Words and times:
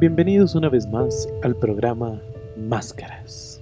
Bienvenidos 0.00 0.54
una 0.54 0.68
vez 0.68 0.86
más 0.86 1.28
al 1.42 1.56
programa 1.56 2.22
Máscaras. 2.56 3.60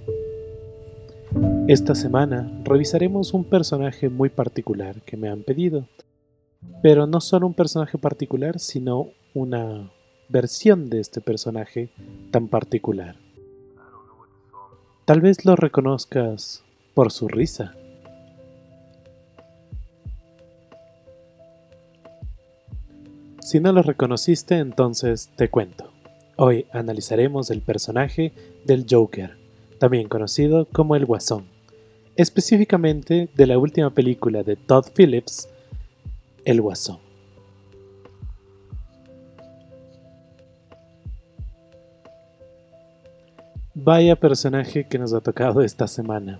Esta 1.67 1.95
semana 1.95 2.61
revisaremos 2.63 3.33
un 3.33 3.43
personaje 3.43 4.07
muy 4.07 4.29
particular 4.29 5.01
que 5.01 5.17
me 5.17 5.29
han 5.29 5.41
pedido, 5.41 5.87
pero 6.83 7.07
no 7.07 7.21
solo 7.21 7.47
un 7.47 7.55
personaje 7.55 7.97
particular, 7.97 8.59
sino 8.59 9.07
una 9.33 9.91
versión 10.29 10.91
de 10.91 10.99
este 10.99 11.21
personaje 11.21 11.89
tan 12.29 12.49
particular. 12.49 13.15
Tal 15.05 15.21
vez 15.21 15.43
lo 15.43 15.55
reconozcas 15.55 16.63
por 16.93 17.11
su 17.11 17.27
risa. 17.27 17.73
Si 23.41 23.59
no 23.59 23.71
lo 23.71 23.81
reconociste, 23.81 24.59
entonces 24.59 25.31
te 25.35 25.49
cuento. 25.49 25.96
Hoy 26.39 26.67
analizaremos 26.71 27.49
el 27.49 27.61
personaje 27.61 28.31
del 28.63 28.85
Joker, 28.87 29.37
también 29.79 30.07
conocido 30.07 30.67
como 30.71 30.95
el 30.95 31.03
Guasón, 31.03 31.45
específicamente 32.15 33.27
de 33.35 33.47
la 33.47 33.57
última 33.57 33.89
película 33.89 34.43
de 34.43 34.55
Todd 34.55 34.85
Phillips, 34.95 35.49
El 36.45 36.61
Guasón. 36.61 36.99
Vaya 43.73 44.15
personaje 44.15 44.85
que 44.87 44.99
nos 44.99 45.13
ha 45.13 45.21
tocado 45.21 45.63
esta 45.63 45.87
semana. 45.87 46.39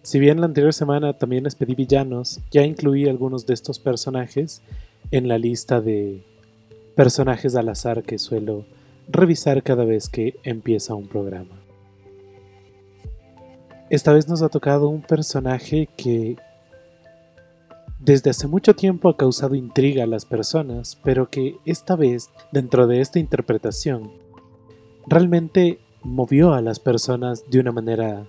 Si 0.00 0.18
bien 0.18 0.40
la 0.40 0.46
anterior 0.46 0.72
semana 0.72 1.12
también 1.12 1.44
les 1.44 1.56
pedí 1.56 1.74
villanos, 1.74 2.40
ya 2.50 2.64
incluí 2.64 3.06
algunos 3.06 3.44
de 3.44 3.52
estos 3.52 3.78
personajes 3.78 4.62
en 5.10 5.28
la 5.28 5.36
lista 5.36 5.82
de 5.82 6.22
personajes 6.94 7.54
al 7.54 7.68
azar 7.68 8.02
que 8.02 8.18
suelo 8.18 8.64
revisar 9.08 9.62
cada 9.62 9.84
vez 9.84 10.08
que 10.08 10.38
empieza 10.42 10.94
un 10.94 11.08
programa. 11.08 11.62
Esta 13.88 14.12
vez 14.12 14.28
nos 14.28 14.42
ha 14.42 14.48
tocado 14.48 14.88
un 14.88 15.02
personaje 15.02 15.88
que 15.96 16.36
desde 18.00 18.30
hace 18.30 18.46
mucho 18.46 18.74
tiempo 18.74 19.08
ha 19.08 19.16
causado 19.16 19.54
intriga 19.54 20.04
a 20.04 20.06
las 20.06 20.24
personas, 20.24 20.98
pero 21.02 21.30
que 21.30 21.56
esta 21.64 21.96
vez, 21.96 22.30
dentro 22.52 22.86
de 22.86 23.00
esta 23.00 23.18
interpretación, 23.18 24.10
realmente 25.06 25.78
movió 26.02 26.52
a 26.52 26.60
las 26.60 26.78
personas 26.78 27.48
de 27.48 27.60
una 27.60 27.72
manera 27.72 28.26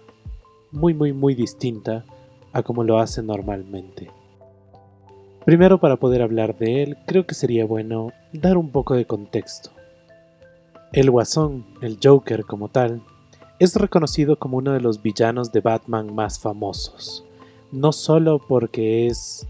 muy 0.71 0.93
muy 0.93 1.13
muy 1.13 1.35
distinta 1.35 2.05
a 2.53 2.63
como 2.63 2.83
lo 2.83 2.99
hace 2.99 3.21
normalmente. 3.21 4.09
Primero 5.45 5.79
para 5.79 5.95
poder 5.95 6.21
hablar 6.21 6.57
de 6.57 6.83
él, 6.83 6.97
creo 7.05 7.25
que 7.25 7.35
sería 7.35 7.65
bueno 7.65 8.11
dar 8.33 8.57
un 8.57 8.71
poco 8.71 8.95
de 8.95 9.05
contexto. 9.05 9.76
El 10.93 11.11
Guasón, 11.11 11.65
el 11.81 11.99
Joker 12.01 12.45
como 12.45 12.69
tal, 12.69 13.01
es 13.59 13.75
reconocido 13.75 14.39
como 14.39 14.57
uno 14.57 14.71
de 14.71 14.79
los 14.79 15.01
villanos 15.01 15.51
de 15.51 15.59
Batman 15.59 16.15
más 16.15 16.39
famosos, 16.39 17.25
no 17.73 17.91
solo 17.91 18.39
porque 18.39 19.07
es 19.07 19.45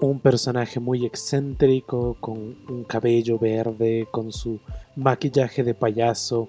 un 0.00 0.20
personaje 0.20 0.80
muy 0.80 1.04
excéntrico, 1.04 2.16
con 2.18 2.56
un 2.66 2.84
cabello 2.84 3.38
verde, 3.38 4.08
con 4.10 4.32
su 4.32 4.58
maquillaje 4.96 5.62
de 5.62 5.74
payaso, 5.74 6.48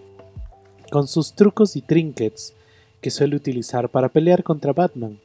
con 0.92 1.10
sus 1.10 1.34
trucos 1.34 1.76
y 1.76 1.82
trinkets 1.82 2.54
que 3.02 3.12
suele 3.12 3.36
utilizar 3.36 3.90
para 3.90 4.08
pelear 4.08 4.44
contra 4.44 4.72
Batman. 4.72 5.20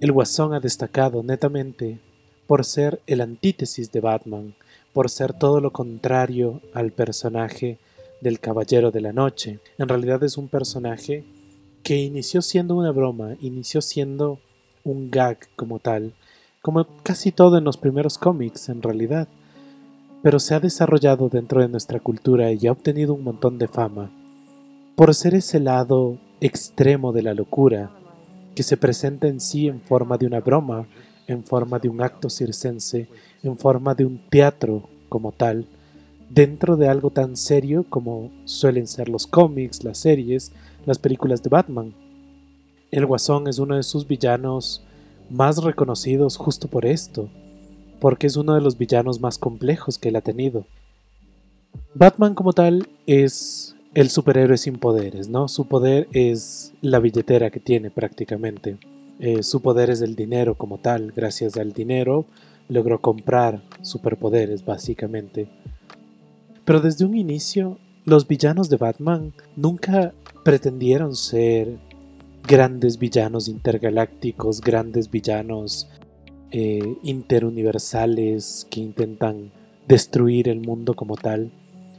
El 0.00 0.10
Guasón 0.10 0.52
ha 0.52 0.58
destacado 0.58 1.22
netamente 1.22 2.00
por 2.48 2.64
ser 2.64 3.00
el 3.06 3.20
antítesis 3.20 3.92
de 3.92 4.00
Batman, 4.00 4.54
por 4.92 5.08
ser 5.08 5.32
todo 5.32 5.60
lo 5.60 5.70
contrario 5.70 6.60
al 6.74 6.90
personaje 6.90 7.78
del 8.20 8.40
Caballero 8.40 8.90
de 8.90 9.00
la 9.00 9.12
Noche. 9.12 9.60
En 9.78 9.88
realidad 9.88 10.22
es 10.24 10.36
un 10.36 10.48
personaje 10.48 11.24
que 11.82 11.96
inició 11.96 12.42
siendo 12.42 12.76
una 12.76 12.92
broma, 12.92 13.36
inició 13.40 13.80
siendo 13.80 14.38
un 14.84 15.10
gag 15.10 15.38
como 15.56 15.78
tal, 15.78 16.14
como 16.62 16.86
casi 17.02 17.32
todo 17.32 17.58
en 17.58 17.64
los 17.64 17.76
primeros 17.76 18.18
cómics 18.18 18.68
en 18.68 18.82
realidad, 18.82 19.28
pero 20.22 20.38
se 20.38 20.54
ha 20.54 20.60
desarrollado 20.60 21.28
dentro 21.28 21.62
de 21.62 21.68
nuestra 21.68 22.00
cultura 22.00 22.52
y 22.52 22.66
ha 22.66 22.72
obtenido 22.72 23.14
un 23.14 23.24
montón 23.24 23.58
de 23.58 23.68
fama 23.68 24.10
por 25.00 25.14
ser 25.14 25.34
ese 25.34 25.60
lado 25.60 26.18
extremo 26.42 27.12
de 27.12 27.22
la 27.22 27.32
locura 27.32 27.90
que 28.54 28.62
se 28.62 28.76
presenta 28.76 29.28
en 29.28 29.40
sí 29.40 29.66
en 29.66 29.80
forma 29.80 30.18
de 30.18 30.26
una 30.26 30.40
broma, 30.40 30.86
en 31.26 31.42
forma 31.42 31.78
de 31.78 31.88
un 31.88 32.02
acto 32.02 32.28
circense, 32.28 33.08
en 33.42 33.56
forma 33.56 33.94
de 33.94 34.04
un 34.04 34.18
teatro 34.28 34.90
como 35.08 35.32
tal, 35.32 35.66
dentro 36.30 36.76
de 36.76 36.88
algo 36.88 37.10
tan 37.10 37.36
serio 37.36 37.84
como 37.88 38.30
suelen 38.44 38.86
ser 38.86 39.08
los 39.08 39.26
cómics, 39.26 39.84
las 39.84 39.98
series, 39.98 40.52
las 40.86 40.98
películas 40.98 41.42
de 41.42 41.50
Batman. 41.50 41.92
El 42.90 43.04
Guasón 43.04 43.46
es 43.48 43.58
uno 43.58 43.76
de 43.76 43.82
sus 43.82 44.06
villanos 44.06 44.82
más 45.28 45.62
reconocidos 45.62 46.36
justo 46.36 46.68
por 46.68 46.86
esto, 46.86 47.28
porque 48.00 48.26
es 48.26 48.36
uno 48.36 48.54
de 48.54 48.60
los 48.60 48.78
villanos 48.78 49.20
más 49.20 49.38
complejos 49.38 49.98
que 49.98 50.08
él 50.08 50.16
ha 50.16 50.22
tenido. 50.22 50.64
Batman 51.94 52.34
como 52.34 52.52
tal 52.52 52.88
es 53.06 53.76
el 53.94 54.08
superhéroe 54.08 54.56
sin 54.56 54.78
poderes, 54.78 55.28
¿no? 55.28 55.48
Su 55.48 55.66
poder 55.66 56.08
es 56.12 56.72
la 56.80 57.00
billetera 57.00 57.50
que 57.50 57.60
tiene 57.60 57.90
prácticamente. 57.90 58.78
Eh, 59.18 59.42
su 59.42 59.60
poder 59.60 59.90
es 59.90 60.00
el 60.00 60.14
dinero 60.16 60.54
como 60.54 60.78
tal. 60.78 61.12
Gracias 61.14 61.56
al 61.56 61.72
dinero 61.72 62.24
logró 62.68 63.00
comprar 63.00 63.62
superpoderes 63.82 64.64
básicamente. 64.64 65.48
Pero 66.70 66.80
desde 66.80 67.04
un 67.04 67.16
inicio, 67.16 67.78
los 68.04 68.28
villanos 68.28 68.70
de 68.70 68.76
Batman 68.76 69.32
nunca 69.56 70.14
pretendieron 70.44 71.16
ser 71.16 71.80
grandes 72.46 72.96
villanos 72.96 73.48
intergalácticos, 73.48 74.60
grandes 74.60 75.10
villanos 75.10 75.88
eh, 76.52 76.94
interuniversales 77.02 78.68
que 78.70 78.78
intentan 78.78 79.50
destruir 79.88 80.48
el 80.48 80.60
mundo 80.60 80.94
como 80.94 81.16
tal. 81.16 81.50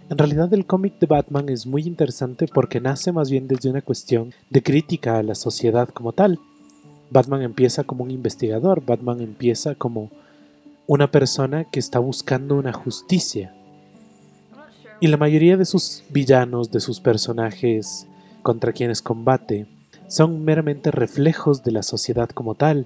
En 0.10 0.18
realidad 0.18 0.54
el 0.54 0.66
cómic 0.66 0.98
de 1.00 1.08
Batman 1.08 1.50
es 1.50 1.68
muy 1.68 1.82
interesante 1.82 2.48
porque 2.48 2.80
nace 2.80 3.12
más 3.12 3.30
bien 3.30 3.50
desde 3.50 3.70
una 3.70 3.82
cuestión 3.82 4.34
de 4.50 4.64
crítica 4.64 5.18
a 5.18 5.24
la 5.24 5.36
sociedad 5.36 5.90
como 5.90 6.14
tal. 6.14 6.40
Batman 7.10 7.42
empieza 7.42 7.84
como 7.84 8.06
un 8.06 8.12
investigador, 8.12 8.86
Batman 8.86 9.20
empieza 9.20 9.76
como 9.76 10.10
una 10.88 11.12
persona 11.12 11.66
que 11.66 11.82
está 11.82 12.00
buscando 12.00 12.56
una 12.56 12.72
justicia, 12.72 13.54
y 15.02 15.08
la 15.08 15.18
mayoría 15.18 15.58
de 15.58 15.66
sus 15.66 16.04
villanos, 16.10 16.70
de 16.70 16.80
sus 16.80 17.00
personajes 17.00 18.06
contra 18.44 18.72
quienes 18.72 19.02
combate, 19.02 19.66
son 20.08 20.46
meramente 20.46 20.92
reflejos 20.92 21.64
de 21.64 21.72
la 21.72 21.82
sociedad 21.82 22.30
como 22.30 22.54
tal. 22.54 22.86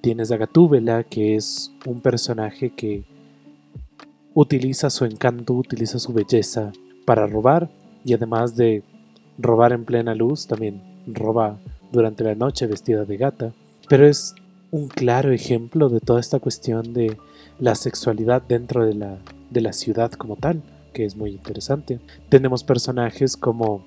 Tienes 0.00 0.32
a 0.32 0.38
Gatúbela, 0.38 1.04
que 1.04 1.36
es 1.36 1.70
un 1.84 2.00
personaje 2.00 2.70
que 2.70 3.04
utiliza 4.34 4.90
su 4.90 5.04
encanto, 5.04 5.54
utiliza 5.54 6.00
su 6.00 6.12
belleza 6.12 6.72
para 7.04 7.28
robar 7.28 7.70
y 8.04 8.14
además 8.14 8.56
de 8.56 8.82
robar 9.38 9.72
en 9.72 9.84
plena 9.84 10.16
luz, 10.16 10.48
también 10.48 10.82
roba 11.06 11.58
durante 11.92 12.24
la 12.24 12.34
noche 12.34 12.66
vestida 12.66 13.04
de 13.04 13.16
gata. 13.18 13.52
Pero 13.88 14.04
es 14.08 14.34
un 14.72 14.88
claro 14.88 15.30
ejemplo 15.30 15.90
de 15.90 16.00
toda 16.00 16.18
esta 16.18 16.40
cuestión 16.40 16.92
de 16.92 17.16
la 17.60 17.76
sexualidad 17.76 18.42
dentro 18.42 18.84
de 18.84 18.94
la, 18.94 19.18
de 19.50 19.60
la 19.60 19.72
ciudad 19.72 20.10
como 20.10 20.34
tal 20.34 20.60
que 20.96 21.04
es 21.04 21.14
muy 21.14 21.28
interesante. 21.28 22.00
Tenemos 22.30 22.64
personajes 22.64 23.36
como 23.36 23.84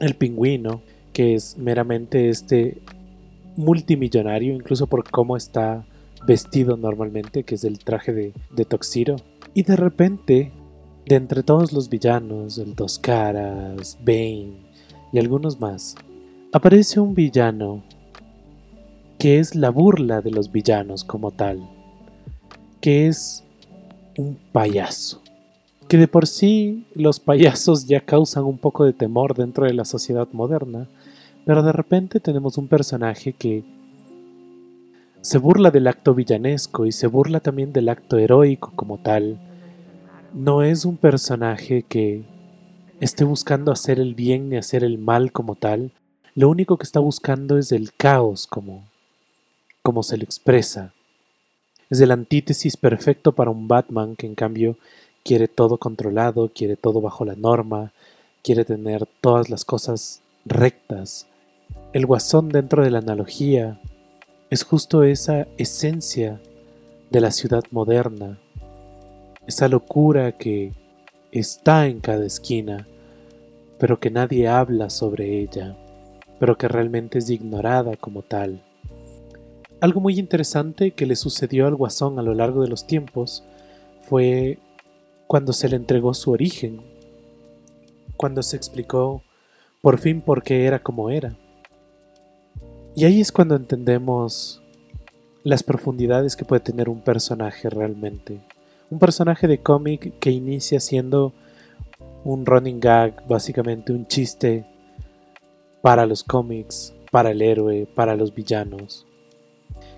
el 0.00 0.14
pingüino, 0.14 0.80
que 1.12 1.34
es 1.34 1.58
meramente 1.58 2.30
este 2.30 2.80
multimillonario, 3.56 4.54
incluso 4.54 4.86
por 4.86 5.10
cómo 5.10 5.36
está 5.36 5.84
vestido 6.26 6.78
normalmente, 6.78 7.42
que 7.42 7.56
es 7.56 7.64
el 7.64 7.80
traje 7.80 8.14
de, 8.14 8.64
Toxiro. 8.64 9.16
Y 9.52 9.64
de 9.64 9.76
repente, 9.76 10.52
de 11.04 11.16
entre 11.16 11.42
todos 11.42 11.74
los 11.74 11.90
villanos, 11.90 12.56
el 12.56 12.74
Dos 12.74 12.98
Caras, 12.98 13.98
Bane 14.00 14.54
y 15.12 15.18
algunos 15.18 15.60
más, 15.60 15.96
aparece 16.50 16.98
un 16.98 17.14
villano 17.14 17.84
que 19.18 19.38
es 19.38 19.54
la 19.54 19.68
burla 19.68 20.22
de 20.22 20.30
los 20.30 20.50
villanos 20.50 21.04
como 21.04 21.30
tal, 21.30 21.68
que 22.80 23.06
es 23.06 23.44
un 24.16 24.38
payaso 24.50 25.23
que 25.88 25.96
de 25.96 26.08
por 26.08 26.26
sí 26.26 26.84
los 26.94 27.20
payasos 27.20 27.86
ya 27.86 28.00
causan 28.00 28.44
un 28.44 28.58
poco 28.58 28.84
de 28.84 28.92
temor 28.92 29.34
dentro 29.34 29.66
de 29.66 29.74
la 29.74 29.84
sociedad 29.84 30.28
moderna, 30.32 30.88
pero 31.44 31.62
de 31.62 31.72
repente 31.72 32.20
tenemos 32.20 32.56
un 32.58 32.68
personaje 32.68 33.32
que 33.32 33.64
se 35.20 35.38
burla 35.38 35.70
del 35.70 35.86
acto 35.86 36.14
villanesco 36.14 36.86
y 36.86 36.92
se 36.92 37.06
burla 37.06 37.40
también 37.40 37.72
del 37.72 37.88
acto 37.88 38.18
heroico 38.18 38.72
como 38.76 38.98
tal. 38.98 39.38
No 40.32 40.62
es 40.62 40.84
un 40.84 40.96
personaje 40.96 41.82
que 41.82 42.22
esté 43.00 43.24
buscando 43.24 43.72
hacer 43.72 44.00
el 44.00 44.14
bien 44.14 44.48
ni 44.48 44.56
hacer 44.56 44.84
el 44.84 44.98
mal 44.98 45.32
como 45.32 45.54
tal, 45.54 45.92
lo 46.34 46.48
único 46.48 46.78
que 46.78 46.84
está 46.84 46.98
buscando 46.98 47.58
es 47.58 47.70
el 47.70 47.92
caos 47.94 48.48
como, 48.48 48.84
como 49.82 50.02
se 50.02 50.16
lo 50.16 50.24
expresa. 50.24 50.92
Es 51.90 52.00
el 52.00 52.10
antítesis 52.10 52.76
perfecto 52.76 53.32
para 53.32 53.52
un 53.52 53.68
Batman 53.68 54.16
que 54.16 54.26
en 54.26 54.34
cambio 54.34 54.76
quiere 55.24 55.48
todo 55.48 55.78
controlado, 55.78 56.50
quiere 56.54 56.76
todo 56.76 57.00
bajo 57.00 57.24
la 57.24 57.34
norma, 57.34 57.92
quiere 58.42 58.64
tener 58.64 59.06
todas 59.20 59.48
las 59.48 59.64
cosas 59.64 60.20
rectas. 60.44 61.26
El 61.94 62.06
guasón 62.06 62.50
dentro 62.50 62.84
de 62.84 62.90
la 62.90 62.98
analogía 62.98 63.80
es 64.50 64.62
justo 64.62 65.02
esa 65.02 65.48
esencia 65.56 66.40
de 67.10 67.20
la 67.20 67.30
ciudad 67.30 67.64
moderna, 67.70 68.38
esa 69.46 69.68
locura 69.68 70.32
que 70.32 70.72
está 71.32 71.86
en 71.86 72.00
cada 72.00 72.26
esquina, 72.26 72.86
pero 73.78 73.98
que 73.98 74.10
nadie 74.10 74.46
habla 74.46 74.90
sobre 74.90 75.40
ella, 75.40 75.74
pero 76.38 76.58
que 76.58 76.68
realmente 76.68 77.18
es 77.18 77.30
ignorada 77.30 77.96
como 77.96 78.22
tal. 78.22 78.62
Algo 79.80 80.00
muy 80.00 80.18
interesante 80.18 80.92
que 80.92 81.06
le 81.06 81.16
sucedió 81.16 81.66
al 81.66 81.74
guasón 81.76 82.18
a 82.18 82.22
lo 82.22 82.34
largo 82.34 82.62
de 82.62 82.68
los 82.68 82.86
tiempos 82.86 83.42
fue 84.02 84.58
cuando 85.26 85.52
se 85.52 85.68
le 85.68 85.76
entregó 85.76 86.14
su 86.14 86.30
origen, 86.30 86.80
cuando 88.16 88.42
se 88.42 88.56
explicó 88.56 89.22
por 89.80 89.98
fin 89.98 90.20
por 90.20 90.42
qué 90.42 90.64
era 90.66 90.78
como 90.78 91.10
era. 91.10 91.36
Y 92.96 93.04
ahí 93.04 93.20
es 93.20 93.32
cuando 93.32 93.56
entendemos 93.56 94.62
las 95.42 95.62
profundidades 95.62 96.36
que 96.36 96.44
puede 96.44 96.60
tener 96.60 96.88
un 96.88 97.00
personaje 97.00 97.68
realmente. 97.68 98.40
Un 98.90 98.98
personaje 98.98 99.46
de 99.46 99.58
cómic 99.58 100.18
que 100.20 100.30
inicia 100.30 100.80
siendo 100.80 101.32
un 102.24 102.46
running 102.46 102.80
gag, 102.80 103.26
básicamente 103.26 103.92
un 103.92 104.06
chiste 104.06 104.64
para 105.82 106.06
los 106.06 106.24
cómics, 106.24 106.94
para 107.10 107.32
el 107.32 107.42
héroe, 107.42 107.86
para 107.94 108.16
los 108.16 108.34
villanos, 108.34 109.06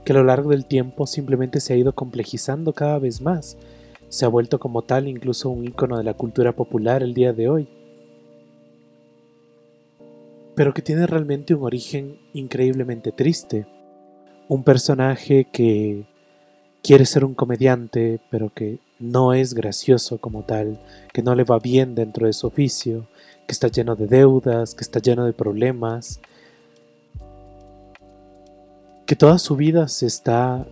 que 0.05 0.13
a 0.13 0.17
lo 0.17 0.25
largo 0.25 0.51
del 0.51 0.67
tiempo 0.67 1.07
simplemente 1.07 1.61
se 1.61 1.73
ha 1.73 1.77
ido 1.77 1.95
complejizando 1.95 2.73
cada 2.73 2.99
vez 2.99 3.21
más, 3.21 3.57
se 4.09 4.25
ha 4.25 4.29
vuelto 4.29 4.59
como 4.59 4.83
tal 4.83 5.09
incluso 5.09 5.51
un 5.51 5.65
icono 5.65 5.99
de 5.99 6.05
la 6.05 6.15
cultura 6.15 6.53
popular 6.53 7.03
el 7.03 7.15
día 7.15 7.33
de 7.33 7.49
hoy, 7.49 7.69
pero 10.55 10.73
que 10.73 10.83
tiene 10.83 11.07
realmente 11.07 11.55
un 11.55 11.65
origen 11.65 12.19
increíblemente 12.33 13.13
triste, 13.13 13.67
un 14.49 14.63
personaje 14.63 15.47
que 15.53 16.07
quiere 16.83 17.05
ser 17.05 17.25
un 17.25 17.35
comediante, 17.35 18.21
pero 18.31 18.53
que 18.53 18.79
no 18.99 19.35
es 19.35 19.55
gracioso 19.55 20.19
como 20.19 20.45
tal, 20.45 20.81
que 21.13 21.23
no 21.23 21.35
le 21.35 21.45
va 21.45 21.59
bien 21.59 21.95
dentro 21.95 22.27
de 22.27 22.33
su 22.33 22.47
oficio, 22.47 23.07
que 23.47 23.53
está 23.53 23.69
lleno 23.69 23.97
de 23.97 24.07
deudas, 24.07 24.75
que 24.75 24.83
está 24.83 25.01
lleno 25.01 25.25
de 25.25 25.33
problemas, 25.33 26.21
que 29.05 29.17
toda 29.17 29.39
su 29.39 29.57
vida 29.57 29.89
se 29.89 30.07
está 30.07 30.67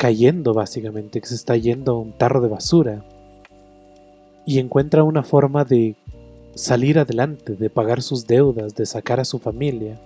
cayendo 0.00 0.54
básicamente, 0.54 1.20
que 1.20 1.28
se 1.28 1.34
está 1.34 1.58
yendo 1.58 1.92
a 1.92 1.98
un 1.98 2.12
tarro 2.12 2.40
de 2.40 2.48
basura 2.48 3.04
y 4.46 4.58
encuentra 4.58 5.04
una 5.04 5.22
forma 5.22 5.66
de 5.66 5.94
salir 6.54 6.98
adelante, 6.98 7.54
de 7.54 7.68
pagar 7.68 8.00
sus 8.00 8.26
deudas, 8.26 8.74
de 8.74 8.86
sacar 8.86 9.20
a 9.20 9.26
su 9.26 9.38
familia, 9.38 10.00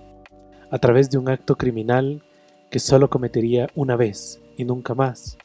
a 0.69 0.79
través 0.79 1.09
de 1.09 1.17
un 1.17 1.29
acto 1.29 1.55
criminal 1.55 2.21
que 2.69 2.79
solo 2.79 3.09
cometería 3.09 3.69
una 3.73 3.95
vez 3.95 4.41
y 4.57 4.65
nunca 4.65 4.93
más. 4.95 5.37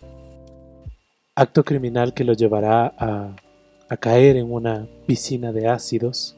Acto 1.37 1.63
criminal 1.63 2.13
que 2.13 2.25
lo 2.25 2.33
llevará 2.33 2.93
a, 2.99 3.37
a 3.89 3.97
caer 3.99 4.37
en 4.37 4.51
una 4.51 4.89
piscina 5.07 5.53
de 5.53 5.69
ácidos 5.69 6.37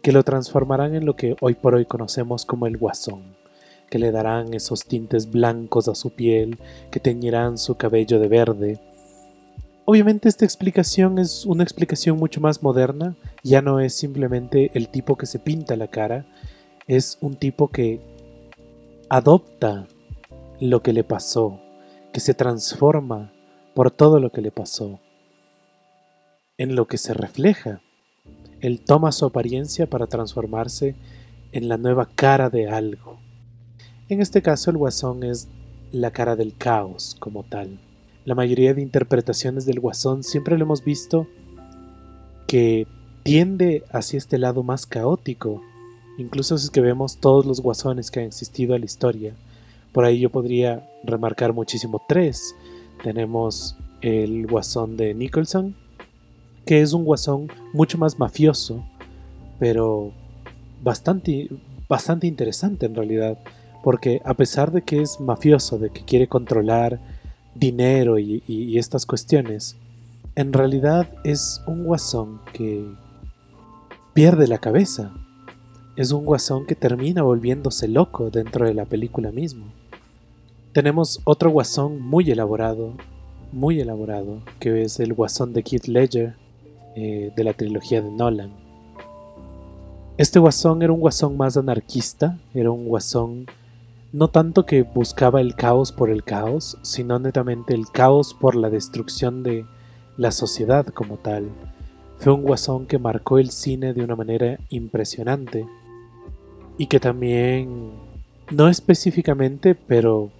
que 0.00 0.10
lo 0.10 0.22
transformarán 0.22 0.94
en 0.94 1.04
lo 1.04 1.16
que 1.16 1.36
hoy 1.42 1.52
por 1.52 1.74
hoy 1.74 1.84
conocemos 1.84 2.46
como 2.46 2.66
el 2.66 2.78
guasón 2.78 3.35
que 3.90 3.98
le 3.98 4.12
darán 4.12 4.54
esos 4.54 4.84
tintes 4.84 5.30
blancos 5.30 5.88
a 5.88 5.94
su 5.94 6.10
piel, 6.10 6.58
que 6.90 7.00
teñirán 7.00 7.58
su 7.58 7.76
cabello 7.76 8.18
de 8.18 8.28
verde. 8.28 8.80
Obviamente 9.84 10.28
esta 10.28 10.44
explicación 10.44 11.18
es 11.18 11.46
una 11.46 11.62
explicación 11.62 12.18
mucho 12.18 12.40
más 12.40 12.62
moderna, 12.62 13.16
ya 13.44 13.62
no 13.62 13.78
es 13.78 13.94
simplemente 13.94 14.72
el 14.74 14.88
tipo 14.88 15.16
que 15.16 15.26
se 15.26 15.38
pinta 15.38 15.76
la 15.76 15.86
cara, 15.86 16.26
es 16.88 17.18
un 17.20 17.36
tipo 17.36 17.68
que 17.68 18.00
adopta 19.08 19.86
lo 20.60 20.82
que 20.82 20.92
le 20.92 21.04
pasó, 21.04 21.60
que 22.12 22.20
se 22.20 22.34
transforma 22.34 23.32
por 23.74 23.90
todo 23.90 24.18
lo 24.18 24.30
que 24.30 24.40
le 24.40 24.50
pasó, 24.50 24.98
en 26.58 26.74
lo 26.74 26.86
que 26.86 26.98
se 26.98 27.14
refleja. 27.14 27.80
Él 28.60 28.80
toma 28.80 29.12
su 29.12 29.26
apariencia 29.26 29.88
para 29.88 30.06
transformarse 30.06 30.96
en 31.52 31.68
la 31.68 31.76
nueva 31.76 32.08
cara 32.14 32.50
de 32.50 32.68
algo. 32.68 33.18
En 34.08 34.20
este 34.20 34.40
caso 34.40 34.70
el 34.70 34.76
guasón 34.76 35.24
es 35.24 35.48
la 35.90 36.12
cara 36.12 36.36
del 36.36 36.56
caos 36.56 37.16
como 37.18 37.42
tal. 37.42 37.80
La 38.24 38.36
mayoría 38.36 38.72
de 38.72 38.82
interpretaciones 38.82 39.66
del 39.66 39.80
guasón 39.80 40.22
siempre 40.22 40.56
lo 40.56 40.64
hemos 40.64 40.84
visto 40.84 41.26
que 42.46 42.86
tiende 43.24 43.82
hacia 43.90 44.18
este 44.18 44.38
lado 44.38 44.62
más 44.62 44.86
caótico. 44.86 45.60
Incluso 46.18 46.56
si 46.56 46.66
es 46.66 46.70
que 46.70 46.80
vemos 46.80 47.18
todos 47.18 47.46
los 47.46 47.60
guasones 47.60 48.12
que 48.12 48.20
han 48.20 48.26
existido 48.26 48.76
en 48.76 48.82
la 48.82 48.86
historia. 48.86 49.34
Por 49.92 50.04
ahí 50.04 50.20
yo 50.20 50.30
podría 50.30 50.88
remarcar 51.02 51.52
muchísimo 51.52 52.00
tres. 52.08 52.54
Tenemos 53.02 53.76
el 54.02 54.46
guasón 54.46 54.96
de 54.96 55.14
Nicholson, 55.14 55.74
que 56.64 56.80
es 56.80 56.92
un 56.92 57.04
guasón 57.04 57.50
mucho 57.72 57.98
más 57.98 58.20
mafioso, 58.20 58.84
pero 59.58 60.12
bastante, 60.80 61.48
bastante 61.88 62.28
interesante 62.28 62.86
en 62.86 62.94
realidad 62.94 63.38
porque 63.86 64.20
a 64.24 64.34
pesar 64.34 64.72
de 64.72 64.82
que 64.82 65.00
es 65.00 65.20
mafioso, 65.20 65.78
de 65.78 65.90
que 65.90 66.04
quiere 66.04 66.26
controlar 66.26 66.98
dinero 67.54 68.18
y, 68.18 68.76
estas 68.76 69.06
cuestiones, 69.06 69.76
en 70.34 70.52
realidad 70.52 71.08
es 71.22 71.62
un 71.68 71.84
guasón 71.84 72.40
que 72.52 72.84
pierde 74.12 74.48
la 74.48 74.58
cabeza. 74.58 75.12
Es 75.94 76.10
un 76.10 76.24
guasón 76.24 76.66
que 76.66 76.74
termina 76.74 77.22
volviéndose 77.22 77.86
loco 77.86 78.28
dentro 78.28 78.66
de 78.66 78.74
la 78.74 78.86
película 78.86 79.30
mismo. 79.30 79.66
Tenemos 80.72 81.20
otro 81.22 81.50
guasón 81.50 82.00
muy 82.02 82.28
elaborado, 82.28 82.94
muy 83.52 83.78
elaborado, 83.78 84.40
que 84.58 84.82
es 84.82 84.98
el 84.98 85.14
guasón 85.14 85.52
de 85.52 85.62
Keith 85.62 85.86
Ledger 85.86 86.34
eh, 86.96 87.30
de 87.36 87.44
la 87.44 87.52
trilogía 87.52 88.02
de 88.02 88.10
Nolan. 88.10 88.50
Este 90.18 90.40
guasón 90.40 90.82
era 90.82 90.92
un 90.92 90.98
guasón 90.98 91.36
más 91.36 91.56
anarquista, 91.56 92.36
era 92.52 92.72
un 92.72 92.88
guasón 92.88 93.46
no 94.16 94.28
tanto 94.28 94.64
que 94.64 94.80
buscaba 94.80 95.42
el 95.42 95.54
caos 95.54 95.92
por 95.92 96.08
el 96.08 96.24
caos, 96.24 96.78
sino 96.80 97.18
netamente 97.18 97.74
el 97.74 97.90
caos 97.90 98.32
por 98.32 98.56
la 98.56 98.70
destrucción 98.70 99.42
de 99.42 99.66
la 100.16 100.30
sociedad 100.30 100.86
como 100.86 101.18
tal. 101.18 101.50
Fue 102.16 102.32
un 102.32 102.40
guasón 102.40 102.86
que 102.86 102.98
marcó 102.98 103.38
el 103.38 103.50
cine 103.50 103.92
de 103.92 104.02
una 104.02 104.16
manera 104.16 104.58
impresionante 104.70 105.66
y 106.78 106.86
que 106.86 106.98
también, 106.98 107.90
no 108.50 108.70
específicamente, 108.70 109.74
pero 109.74 110.30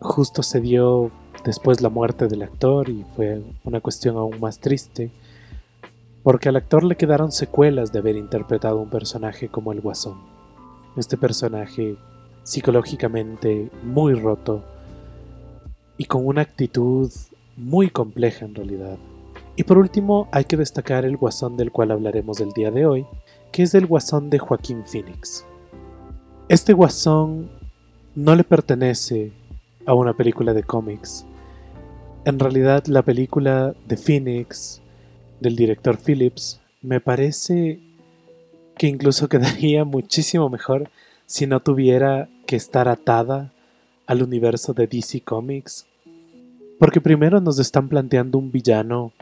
justo 0.00 0.42
se 0.42 0.60
dio 0.60 1.10
después 1.46 1.80
la 1.80 1.88
muerte 1.88 2.28
del 2.28 2.42
actor 2.42 2.90
y 2.90 3.06
fue 3.16 3.40
una 3.64 3.80
cuestión 3.80 4.18
aún 4.18 4.38
más 4.40 4.58
triste, 4.58 5.10
porque 6.22 6.50
al 6.50 6.56
actor 6.56 6.84
le 6.84 6.96
quedaron 6.96 7.32
secuelas 7.32 7.92
de 7.92 8.00
haber 8.00 8.16
interpretado 8.16 8.76
un 8.76 8.90
personaje 8.90 9.48
como 9.48 9.72
el 9.72 9.80
guasón. 9.80 10.20
Este 10.98 11.16
personaje 11.16 11.96
psicológicamente 12.42 13.70
muy 13.82 14.14
roto 14.14 14.64
y 15.96 16.04
con 16.06 16.26
una 16.26 16.42
actitud 16.42 17.10
muy 17.56 17.90
compleja 17.90 18.44
en 18.44 18.54
realidad. 18.54 18.98
Y 19.56 19.64
por 19.64 19.78
último 19.78 20.28
hay 20.32 20.44
que 20.44 20.56
destacar 20.56 21.04
el 21.04 21.16
guasón 21.16 21.56
del 21.56 21.70
cual 21.70 21.90
hablaremos 21.90 22.40
el 22.40 22.52
día 22.52 22.70
de 22.70 22.86
hoy, 22.86 23.06
que 23.52 23.62
es 23.62 23.74
el 23.74 23.86
guasón 23.86 24.30
de 24.30 24.38
Joaquín 24.38 24.84
Phoenix. 24.84 25.44
Este 26.48 26.72
guasón 26.72 27.50
no 28.14 28.34
le 28.34 28.44
pertenece 28.44 29.32
a 29.86 29.94
una 29.94 30.14
película 30.14 30.54
de 30.54 30.62
cómics. 30.62 31.24
En 32.24 32.38
realidad 32.38 32.86
la 32.86 33.02
película 33.02 33.74
de 33.86 33.96
Phoenix 33.96 34.80
del 35.40 35.56
director 35.56 35.98
Phillips 35.98 36.60
me 36.80 37.00
parece 37.00 37.80
que 38.76 38.86
incluso 38.86 39.28
quedaría 39.30 39.84
muchísimo 39.84 40.48
mejor 40.48 40.90
si 41.32 41.46
no 41.46 41.60
tuviera 41.60 42.28
que 42.44 42.56
estar 42.56 42.88
atada 42.88 43.54
al 44.06 44.22
universo 44.22 44.74
de 44.74 44.86
DC 44.86 45.22
Comics. 45.22 45.86
Porque 46.78 47.00
primero 47.00 47.40
nos 47.40 47.58
están 47.58 47.88
planteando 47.88 48.36
un 48.36 48.52
villano 48.52 49.14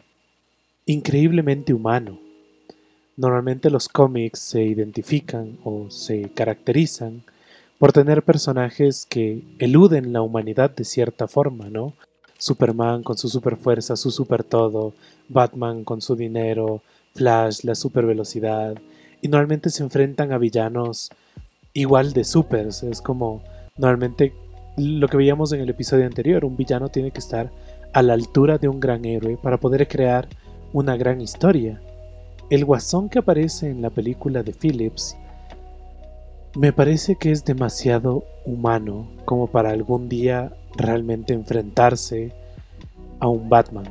increíblemente 0.86 1.72
humano. 1.72 2.18
Normalmente 3.16 3.70
los 3.70 3.88
cómics 3.88 4.40
se 4.40 4.64
identifican 4.64 5.58
o 5.62 5.88
se 5.88 6.30
caracterizan 6.30 7.22
por 7.78 7.92
tener 7.92 8.24
personajes 8.24 9.06
que 9.08 9.44
eluden 9.60 10.12
la 10.12 10.22
humanidad 10.22 10.74
de 10.74 10.84
cierta 10.84 11.28
forma, 11.28 11.70
¿no? 11.70 11.92
Superman 12.38 13.04
con 13.04 13.18
su 13.18 13.28
super 13.28 13.56
fuerza, 13.56 13.94
su 13.94 14.10
super 14.10 14.42
todo, 14.42 14.94
Batman 15.28 15.84
con 15.84 16.00
su 16.00 16.16
dinero, 16.16 16.82
Flash, 17.14 17.62
la 17.62 17.76
super 17.76 18.04
velocidad, 18.04 18.74
y 19.22 19.28
normalmente 19.28 19.70
se 19.70 19.84
enfrentan 19.84 20.32
a 20.32 20.38
villanos 20.38 21.10
igual 21.72 22.12
de 22.12 22.24
supers. 22.24 22.82
Es 22.82 23.00
como 23.00 23.42
normalmente 23.76 24.34
lo 24.76 25.08
que 25.08 25.16
veíamos 25.16 25.52
en 25.52 25.60
el 25.60 25.68
episodio 25.68 26.06
anterior, 26.06 26.44
un 26.44 26.56
villano 26.56 26.88
tiene 26.88 27.10
que 27.10 27.18
estar 27.18 27.50
a 27.92 28.02
la 28.02 28.14
altura 28.14 28.58
de 28.58 28.68
un 28.68 28.80
gran 28.80 29.04
héroe 29.04 29.36
para 29.36 29.58
poder 29.58 29.86
crear 29.88 30.28
una 30.72 30.96
gran 30.96 31.20
historia. 31.20 31.80
El 32.48 32.64
guasón 32.64 33.08
que 33.08 33.18
aparece 33.18 33.70
en 33.70 33.82
la 33.82 33.90
película 33.90 34.42
de 34.42 34.52
Phillips 34.52 35.16
me 36.54 36.72
parece 36.72 37.16
que 37.16 37.30
es 37.30 37.44
demasiado 37.44 38.24
humano 38.44 39.08
como 39.24 39.46
para 39.46 39.70
algún 39.70 40.08
día 40.08 40.52
realmente 40.76 41.32
enfrentarse 41.32 42.32
a 43.20 43.28
un 43.28 43.48
Batman. 43.48 43.86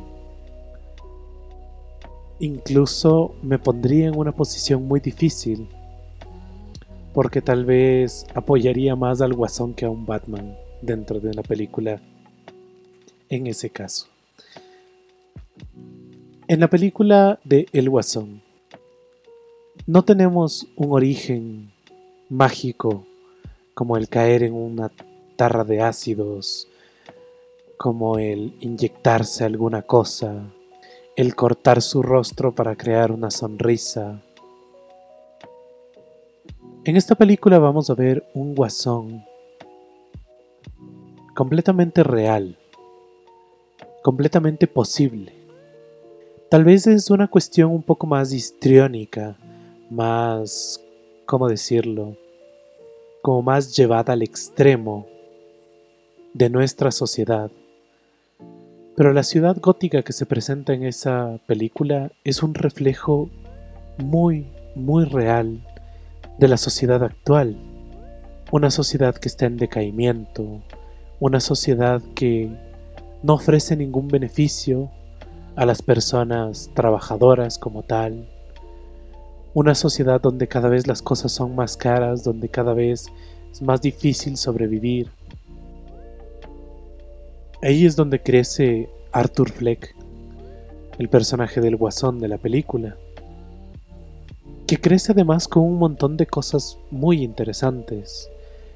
Incluso 2.39 3.36
me 3.41 3.59
pondría 3.59 4.07
en 4.07 4.17
una 4.17 4.31
posición 4.31 4.88
muy 4.88 5.00
difícil 5.00 5.69
porque 7.19 7.41
tal 7.41 7.65
vez 7.65 8.25
apoyaría 8.33 8.95
más 8.95 9.19
al 9.19 9.33
guasón 9.33 9.73
que 9.73 9.83
a 9.83 9.89
un 9.89 10.05
Batman 10.05 10.55
dentro 10.81 11.19
de 11.19 11.27
una 11.31 11.43
película 11.43 12.01
en 13.27 13.47
ese 13.47 13.69
caso. 13.71 14.07
En 16.47 16.61
la 16.61 16.69
película 16.69 17.38
de 17.43 17.67
El 17.73 17.89
Guasón 17.89 18.41
no 19.85 20.05
tenemos 20.05 20.69
un 20.77 20.93
origen 20.93 21.73
mágico 22.29 23.05
como 23.73 23.97
el 23.97 24.07
caer 24.07 24.43
en 24.43 24.53
una 24.53 24.89
tarra 25.35 25.65
de 25.65 25.81
ácidos, 25.81 26.69
como 27.75 28.17
el 28.17 28.53
inyectarse 28.61 29.43
alguna 29.43 29.81
cosa, 29.81 30.53
el 31.17 31.35
cortar 31.35 31.81
su 31.81 32.01
rostro 32.01 32.55
para 32.55 32.77
crear 32.77 33.11
una 33.11 33.29
sonrisa. 33.29 34.21
En 36.89 36.98
esta 36.98 37.13
película 37.13 37.60
vamos 37.60 37.91
a 37.91 37.93
ver 37.93 38.27
un 38.34 38.55
guasón 38.55 39.24
completamente 41.36 42.01
real, 42.01 42.58
completamente 44.01 44.65
posible. 44.65 45.31
Tal 46.50 46.63
vez 46.63 46.88
es 46.88 47.12
una 47.12 47.27
cuestión 47.27 47.69
un 47.69 47.84
poco 47.84 48.08
más 48.08 48.34
histriónica, 48.34 49.38
más, 49.91 50.84
¿cómo 51.27 51.48
decirlo? 51.48 52.17
Como 53.22 53.43
más 53.43 53.75
llevada 53.75 54.13
al 54.13 54.24
extremo 54.24 55.05
de 56.34 56.50
nuestra 56.50 56.89
sociedad. 56.89 57.51
Pero 58.96 59.13
la 59.13 59.22
ciudad 59.22 59.58
gótica 59.62 60.01
que 60.01 60.12
se 60.12 60.25
presenta 60.25 60.74
en 60.74 60.81
esa 60.81 61.39
película 61.46 62.12
es 62.24 62.41
un 62.41 62.55
reflejo 62.55 63.29
muy, 64.00 64.48
muy 64.74 65.05
real 65.05 65.62
de 66.39 66.48
la 66.48 66.58
sociedad 66.58 67.03
actual. 67.03 67.58
Una 68.51 68.72
sociedad 68.72 69.13
que 69.15 69.27
está 69.27 69.46
en 69.46 69.58
decaimiento, 69.58 70.62
una 71.19 71.41
sociedad 71.41 72.01
que 72.15 72.50
no 73.22 73.34
ofrece 73.34 73.75
ningún 73.75 74.08
beneficio 74.08 74.89
a 75.55 75.65
las 75.65 75.81
personas 75.81 76.72
trabajadoras 76.74 77.60
como 77.60 77.84
tal, 77.84 78.29
una 79.53 79.75
sociedad 79.75 80.22
donde 80.22 80.48
cada 80.48 80.69
vez 80.69 80.88
las 80.88 81.01
cosas 81.01 81.34
son 81.34 81.55
más 81.55 81.75
caras, 81.75 82.24
donde 82.24 82.48
cada 82.48 82.74
vez 82.74 83.08
es 83.51 83.62
más 83.62 83.81
difícil 83.81 84.38
sobrevivir. 84.38 85.10
Ahí 87.62 87.86
es 87.86 87.98
donde 87.98 88.22
crece 88.24 88.89
Arthur 89.12 89.51
Fleck, 89.51 89.93
el 90.98 91.10
personaje 91.10 91.60
del 91.60 91.75
guasón 91.75 92.19
de 92.19 92.29
la 92.29 92.38
película, 92.38 92.96
que 94.69 94.79
crece 94.79 95.13
además 95.13 95.47
con 95.47 95.63
un 95.63 95.79
montón 95.79 96.15
de 96.15 96.27
cosas 96.27 96.77
muy 96.91 97.23
interesantes. 97.23 98.29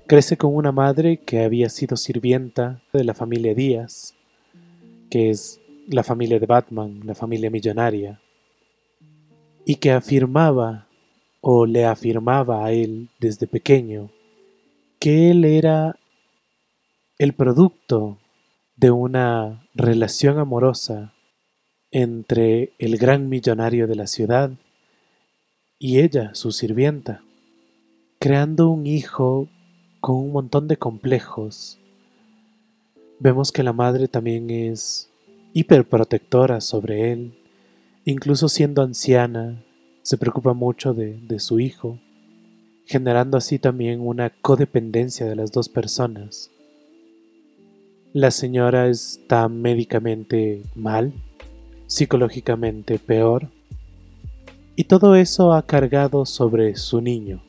Crece 0.07 0.37
con 0.37 0.55
una 0.55 0.71
madre 0.71 1.17
que 1.17 1.43
había 1.43 1.69
sido 1.69 1.97
sirvienta 1.97 2.81
de 2.91 3.03
la 3.03 3.13
familia 3.13 3.53
Díaz, 3.53 4.15
que 5.11 5.29
es 5.29 5.61
la 5.87 6.03
familia 6.03 6.39
de 6.39 6.47
Batman, 6.47 7.01
la 7.05 7.13
familia 7.13 7.51
millonaria, 7.51 8.19
y 9.67 9.75
que 9.75 9.91
afirmaba 9.91 10.87
o 11.41 11.67
le 11.67 11.85
afirmaba 11.85 12.65
a 12.65 12.71
él 12.71 13.09
desde 13.19 13.45
pequeño 13.45 14.09
que 14.97 15.29
él 15.29 15.45
era 15.45 15.99
el 17.19 17.33
producto 17.33 18.17
de 18.77 18.89
una 18.89 19.67
relación 19.75 20.39
amorosa 20.39 21.13
entre 21.91 22.73
el 22.79 22.97
gran 22.97 23.29
millonario 23.29 23.85
de 23.85 23.95
la 23.95 24.07
ciudad 24.07 24.49
y 25.83 25.99
ella, 25.99 26.33
su 26.33 26.53
sirvienta, 26.53 27.25
creando 28.17 28.69
un 28.69 28.87
hijo 28.87 29.49
con 29.99 30.15
un 30.15 30.31
montón 30.31 30.69
de 30.69 30.77
complejos. 30.77 31.77
Vemos 33.19 33.51
que 33.51 33.63
la 33.63 33.73
madre 33.73 34.07
también 34.07 34.49
es 34.49 35.09
hiperprotectora 35.51 36.61
sobre 36.61 37.11
él, 37.11 37.33
incluso 38.05 38.47
siendo 38.47 38.81
anciana, 38.81 39.61
se 40.03 40.17
preocupa 40.17 40.53
mucho 40.53 40.93
de, 40.93 41.19
de 41.19 41.41
su 41.41 41.59
hijo, 41.59 41.99
generando 42.85 43.35
así 43.35 43.59
también 43.59 43.99
una 43.99 44.29
codependencia 44.29 45.25
de 45.25 45.35
las 45.35 45.51
dos 45.51 45.67
personas. 45.67 46.49
La 48.13 48.31
señora 48.31 48.87
está 48.87 49.49
médicamente 49.49 50.63
mal, 50.75 51.11
psicológicamente 51.87 52.99
peor, 52.99 53.49
y 54.75 54.85
todo 54.85 55.15
eso 55.15 55.53
ha 55.53 55.65
cargado 55.65 56.25
sobre 56.25 56.75
su 56.75 56.99
niño 56.99 57.43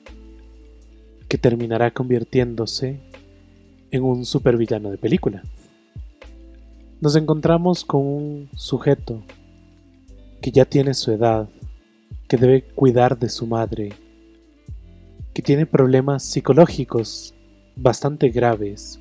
que 1.29 1.39
terminará 1.39 1.91
convirtiéndose 1.91 3.01
en 3.91 4.03
un 4.03 4.27
supervillano 4.27 4.91
de 4.91 4.99
película. 4.99 5.43
Nos 7.01 7.17
encontramos 7.17 7.85
con 7.85 8.07
un 8.07 8.51
sujeto 8.55 9.23
que 10.41 10.51
ya 10.51 10.65
tiene 10.65 10.93
su 10.93 11.13
edad, 11.13 11.49
que 12.29 12.37
debe 12.37 12.63
cuidar 12.63 13.19
de 13.19 13.29
su 13.31 13.47
madre, 13.47 13.93
que 15.33 15.43
tiene 15.43 15.65
problemas 15.65 16.23
psicológicos 16.25 17.35
bastante 17.75 18.29
graves, 18.29 19.01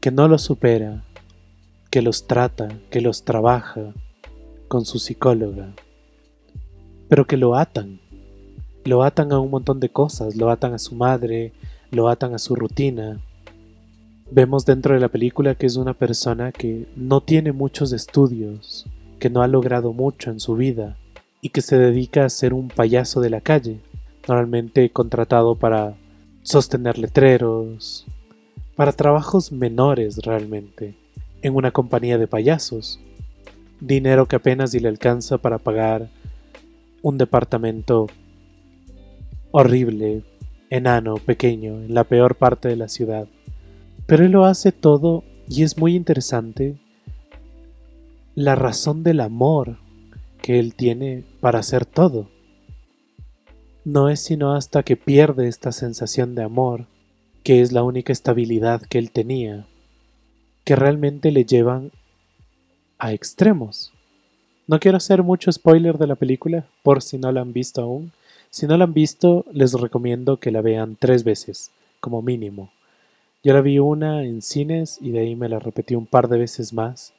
que 0.00 0.10
no 0.10 0.28
los 0.28 0.42
supera, 0.42 1.04
que 1.90 2.00
los 2.00 2.26
trata, 2.26 2.68
que 2.90 3.00
los 3.00 3.24
trabaja 3.24 3.92
con 4.68 4.86
su 4.86 4.98
psicóloga, 4.98 5.74
pero 7.10 7.26
que 7.26 7.36
lo 7.36 7.54
atan 7.56 8.00
lo 8.84 9.02
atan 9.02 9.32
a 9.32 9.38
un 9.38 9.50
montón 9.50 9.80
de 9.80 9.90
cosas, 9.90 10.36
lo 10.36 10.50
atan 10.50 10.74
a 10.74 10.78
su 10.78 10.94
madre, 10.94 11.52
lo 11.90 12.08
atan 12.08 12.34
a 12.34 12.38
su 12.38 12.54
rutina. 12.54 13.20
Vemos 14.30 14.64
dentro 14.64 14.94
de 14.94 15.00
la 15.00 15.08
película 15.08 15.54
que 15.54 15.66
es 15.66 15.76
una 15.76 15.92
persona 15.92 16.52
que 16.52 16.86
no 16.96 17.20
tiene 17.20 17.52
muchos 17.52 17.92
estudios, 17.92 18.86
que 19.18 19.28
no 19.28 19.42
ha 19.42 19.48
logrado 19.48 19.92
mucho 19.92 20.30
en 20.30 20.40
su 20.40 20.54
vida 20.54 20.96
y 21.42 21.50
que 21.50 21.62
se 21.62 21.76
dedica 21.76 22.24
a 22.24 22.30
ser 22.30 22.54
un 22.54 22.68
payaso 22.68 23.20
de 23.20 23.30
la 23.30 23.40
calle, 23.40 23.80
normalmente 24.26 24.90
contratado 24.90 25.56
para 25.56 25.94
sostener 26.42 26.98
letreros, 26.98 28.06
para 28.76 28.92
trabajos 28.92 29.52
menores 29.52 30.18
realmente, 30.18 30.94
en 31.42 31.54
una 31.54 31.70
compañía 31.70 32.18
de 32.18 32.26
payasos, 32.26 32.98
dinero 33.80 34.26
que 34.26 34.36
apenas 34.36 34.72
le 34.74 34.88
alcanza 34.88 35.38
para 35.38 35.58
pagar 35.58 36.08
un 37.02 37.18
departamento 37.18 38.06
horrible, 39.50 40.22
enano, 40.70 41.16
pequeño, 41.16 41.82
en 41.82 41.94
la 41.94 42.04
peor 42.04 42.36
parte 42.36 42.68
de 42.68 42.76
la 42.76 42.88
ciudad. 42.88 43.28
Pero 44.06 44.24
él 44.24 44.32
lo 44.32 44.44
hace 44.44 44.72
todo 44.72 45.24
y 45.48 45.62
es 45.62 45.78
muy 45.78 45.94
interesante 45.94 46.76
la 48.34 48.54
razón 48.54 49.02
del 49.02 49.20
amor 49.20 49.78
que 50.42 50.58
él 50.58 50.74
tiene 50.74 51.24
para 51.40 51.58
hacer 51.58 51.84
todo. 51.84 52.30
No 53.84 54.08
es 54.08 54.20
sino 54.20 54.54
hasta 54.54 54.82
que 54.82 54.96
pierde 54.96 55.48
esta 55.48 55.72
sensación 55.72 56.34
de 56.34 56.42
amor, 56.42 56.86
que 57.42 57.60
es 57.62 57.72
la 57.72 57.82
única 57.82 58.12
estabilidad 58.12 58.82
que 58.82 58.98
él 58.98 59.10
tenía, 59.10 59.66
que 60.64 60.76
realmente 60.76 61.32
le 61.32 61.44
llevan 61.44 61.90
a 62.98 63.12
extremos. 63.12 63.92
No 64.70 64.78
quiero 64.78 64.98
hacer 64.98 65.24
mucho 65.24 65.50
spoiler 65.50 65.98
de 65.98 66.06
la 66.06 66.14
película, 66.14 66.64
por 66.84 67.02
si 67.02 67.18
no 67.18 67.32
la 67.32 67.40
han 67.40 67.52
visto 67.52 67.82
aún, 67.82 68.12
si 68.50 68.68
no 68.68 68.76
la 68.76 68.84
han 68.84 68.94
visto, 68.94 69.44
les 69.50 69.72
recomiendo 69.72 70.36
que 70.36 70.52
la 70.52 70.60
vean 70.60 70.96
tres 70.96 71.24
veces, 71.24 71.72
como 71.98 72.22
mínimo. 72.22 72.70
Yo 73.42 73.52
la 73.52 73.62
vi 73.62 73.80
una 73.80 74.22
en 74.22 74.42
cines 74.42 74.98
y 75.00 75.10
de 75.10 75.22
ahí 75.22 75.34
me 75.34 75.48
la 75.48 75.58
repetí 75.58 75.96
un 75.96 76.06
par 76.06 76.28
de 76.28 76.38
veces 76.38 76.72
más. 76.72 77.12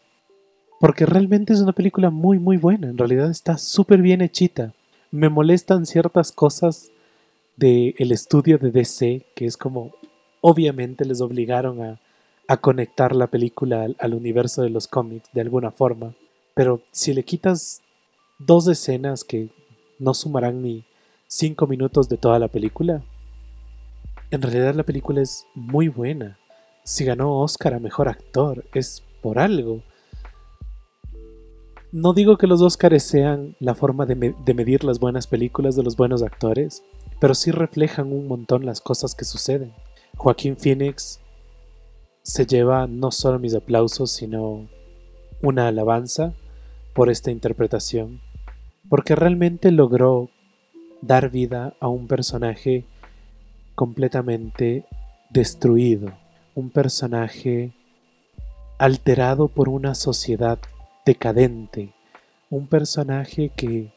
Porque 0.80 1.06
realmente 1.06 1.52
es 1.52 1.60
una 1.60 1.74
película 1.74 2.10
muy 2.10 2.40
muy 2.40 2.56
buena, 2.56 2.88
en 2.88 2.98
realidad 2.98 3.30
está 3.30 3.58
súper 3.58 4.02
bien 4.02 4.22
hechita. 4.22 4.72
Me 5.12 5.28
molestan 5.28 5.86
ciertas 5.86 6.32
cosas 6.32 6.90
del 7.58 7.96
el 7.98 8.14
estudio 8.14 8.60
de 8.60 8.72
DC, 8.72 9.26
que 9.36 9.46
es 9.46 9.58
como, 9.58 9.92
obviamente 10.40 11.04
les 11.04 11.20
obligaron 11.20 11.82
a, 11.84 12.00
conectar 12.62 13.14
la 13.14 13.28
película 13.28 13.88
al 13.98 14.14
universo 14.14 14.62
de 14.62 14.70
los 14.70 14.88
cómics 14.88 15.30
de 15.34 15.42
alguna 15.42 15.72
forma. 15.72 16.14
Pero 16.62 16.80
si 16.92 17.12
le 17.16 17.24
quitas 17.24 17.82
dos 18.38 18.68
escenas 18.68 19.24
que 19.24 19.50
no 19.98 20.14
sumarán 20.14 20.62
ni, 20.62 20.86
cinco 21.26 21.66
minutos 21.66 22.08
de 22.08 22.18
toda 22.18 22.38
la 22.38 22.50
película. 22.50 23.02
En 24.30 24.44
realidad 24.44 24.76
la 24.76 24.84
película 24.84 25.24
es 25.24 25.48
muy 25.56 25.88
buena. 25.88 26.38
Si 26.84 27.04
ganó 27.04 27.40
Oscar 27.40 27.74
a 27.74 27.80
Mejor 27.80 28.10
Actor 28.10 28.64
es 28.76 29.02
por 29.24 29.40
algo. 29.40 29.82
No 31.92 32.14
digo 32.14 32.38
que 32.38 32.46
los 32.46 32.62
Oscars 32.62 33.02
sean 33.02 33.56
la 33.60 33.74
forma 33.74 34.06
de, 34.06 34.14
medir 34.54 34.84
las 34.84 35.00
buenas 35.00 35.26
películas 35.26 35.76
de 35.76 35.82
los 35.82 35.98
buenos 35.98 36.22
actores, 36.22 36.84
pero 37.20 37.34
sí 37.34 37.50
reflejan 37.50 38.14
un 38.14 38.28
montón 38.28 38.68
las 38.68 38.82
cosas 38.82 39.16
que 39.16 39.26
suceden. 39.26 39.74
Joaquín 40.16 40.56
Phoenix 40.58 41.22
se 42.22 42.46
lleva 42.46 42.86
no 42.86 43.10
solo 43.10 43.40
mis 43.40 43.56
aplausos, 43.56 44.12
sino 44.12 44.68
una 45.42 45.68
alabanza 45.68 46.36
por 46.94 47.10
esta 47.10 47.32
interpretación, 47.32 48.22
porque 48.90 49.16
realmente 49.16 49.72
logró 49.72 50.30
dar 51.02 51.30
vida 51.30 51.74
a 51.80 51.88
un 51.88 52.08
personaje 52.08 52.86
completamente 53.76 54.86
destruido, 55.30 56.14
un 56.56 56.70
personaje 56.70 57.72
alterado 58.78 59.48
por 59.48 59.70
una 59.70 59.96
sociedad 59.96 60.60
decadente, 61.06 61.94
un 62.50 62.68
personaje 62.68 63.50
que 63.56 63.92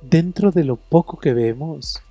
dentro 0.00 0.50
de 0.50 0.64
lo 0.64 0.76
poco 0.76 1.18
que 1.18 1.34
vemos, 1.34 2.02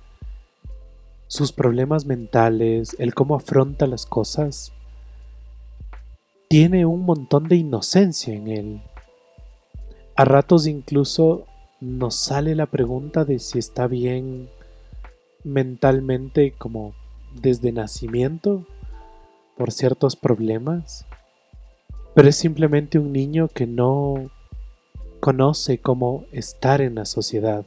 sus 1.26 1.52
problemas 1.52 2.06
mentales, 2.06 2.94
el 2.98 3.14
cómo 3.14 3.34
afronta 3.34 3.86
las 3.86 4.06
cosas, 4.06 4.72
tiene 6.48 6.86
un 6.86 7.04
montón 7.04 7.48
de 7.48 7.56
inocencia 7.56 8.34
en 8.34 8.48
él. 8.48 8.82
A 10.16 10.24
ratos 10.24 10.66
incluso 10.66 11.44
nos 11.78 12.16
sale 12.16 12.54
la 12.54 12.64
pregunta 12.64 13.26
de 13.26 13.38
si 13.38 13.58
está 13.58 13.86
bien 13.86 14.48
mentalmente 15.44 16.52
como 16.52 16.94
desde 17.34 17.70
nacimiento 17.70 18.64
por 19.58 19.72
ciertos 19.72 20.16
problemas, 20.16 21.04
pero 22.14 22.30
es 22.30 22.36
simplemente 22.36 22.98
un 22.98 23.12
niño 23.12 23.48
que 23.48 23.66
no 23.66 24.30
conoce 25.20 25.78
cómo 25.78 26.24
estar 26.32 26.80
en 26.80 26.94
la 26.94 27.04
sociedad. 27.04 27.66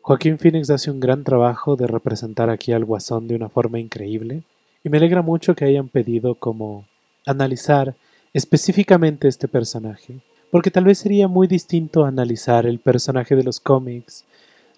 Joaquín 0.00 0.38
Phoenix 0.38 0.70
hace 0.70 0.90
un 0.90 1.00
gran 1.00 1.22
trabajo 1.22 1.76
de 1.76 1.86
representar 1.86 2.48
aquí 2.48 2.72
al 2.72 2.86
guasón 2.86 3.28
de 3.28 3.36
una 3.36 3.50
forma 3.50 3.78
increíble 3.78 4.42
y 4.82 4.88
me 4.88 4.96
alegra 4.96 5.20
mucho 5.20 5.54
que 5.54 5.66
hayan 5.66 5.88
pedido 5.88 6.34
como 6.34 6.86
analizar 7.26 7.94
específicamente 8.32 9.28
este 9.28 9.48
personaje, 9.48 10.20
porque 10.50 10.70
tal 10.70 10.84
vez 10.84 10.98
sería 10.98 11.28
muy 11.28 11.46
distinto 11.46 12.04
analizar 12.04 12.66
el 12.66 12.78
personaje 12.78 13.36
de 13.36 13.44
los 13.44 13.60
cómics. 13.60 14.24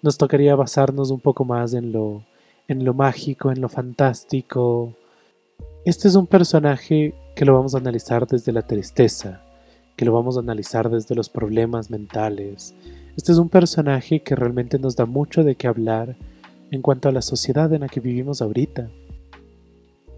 Nos 0.01 0.17
tocaría 0.17 0.55
basarnos 0.55 1.11
un 1.11 1.19
poco 1.19 1.45
más 1.45 1.73
en 1.73 1.91
lo 1.91 2.23
en 2.67 2.85
lo 2.85 2.93
mágico, 2.93 3.51
en 3.51 3.61
lo 3.61 3.69
fantástico. 3.69 4.93
Este 5.85 6.07
es 6.07 6.15
un 6.15 6.27
personaje 6.27 7.13
que 7.35 7.45
lo 7.45 7.53
vamos 7.53 7.75
a 7.75 7.79
analizar 7.79 8.27
desde 8.27 8.51
la 8.51 8.61
tristeza, 8.65 9.41
que 9.95 10.05
lo 10.05 10.13
vamos 10.13 10.37
a 10.37 10.39
analizar 10.39 10.89
desde 10.89 11.15
los 11.15 11.29
problemas 11.29 11.89
mentales. 11.89 12.73
Este 13.17 13.31
es 13.33 13.37
un 13.37 13.49
personaje 13.49 14.21
que 14.21 14.35
realmente 14.35 14.79
nos 14.79 14.95
da 14.95 15.05
mucho 15.05 15.43
de 15.43 15.55
qué 15.55 15.67
hablar 15.67 16.15
en 16.71 16.81
cuanto 16.81 17.09
a 17.09 17.11
la 17.11 17.21
sociedad 17.21 17.71
en 17.73 17.81
la 17.81 17.89
que 17.89 17.99
vivimos 17.99 18.41
ahorita. 18.41 18.89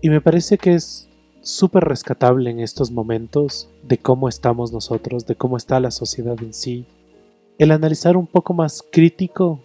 Y 0.01 0.09
me 0.09 0.21
parece 0.21 0.57
que 0.57 0.75
es 0.75 1.09
súper 1.43 1.83
rescatable 1.83 2.49
en 2.49 2.59
estos 2.59 2.89
momentos 2.89 3.69
de 3.83 3.97
cómo 3.97 4.29
estamos 4.29 4.71
nosotros, 4.71 5.27
de 5.27 5.35
cómo 5.35 5.57
está 5.57 5.79
la 5.79 5.91
sociedad 5.91 6.41
en 6.41 6.53
sí, 6.53 6.85
el 7.59 7.71
analizar 7.71 8.17
un 8.17 8.25
poco 8.25 8.53
más 8.53 8.83
crítico 8.91 9.59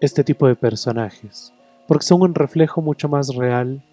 este 0.00 0.24
tipo 0.24 0.48
de 0.48 0.56
personajes, 0.56 1.52
porque 1.86 2.06
son 2.06 2.22
un 2.22 2.34
reflejo 2.34 2.80
mucho 2.80 3.08
más 3.08 3.34
real 3.34 3.84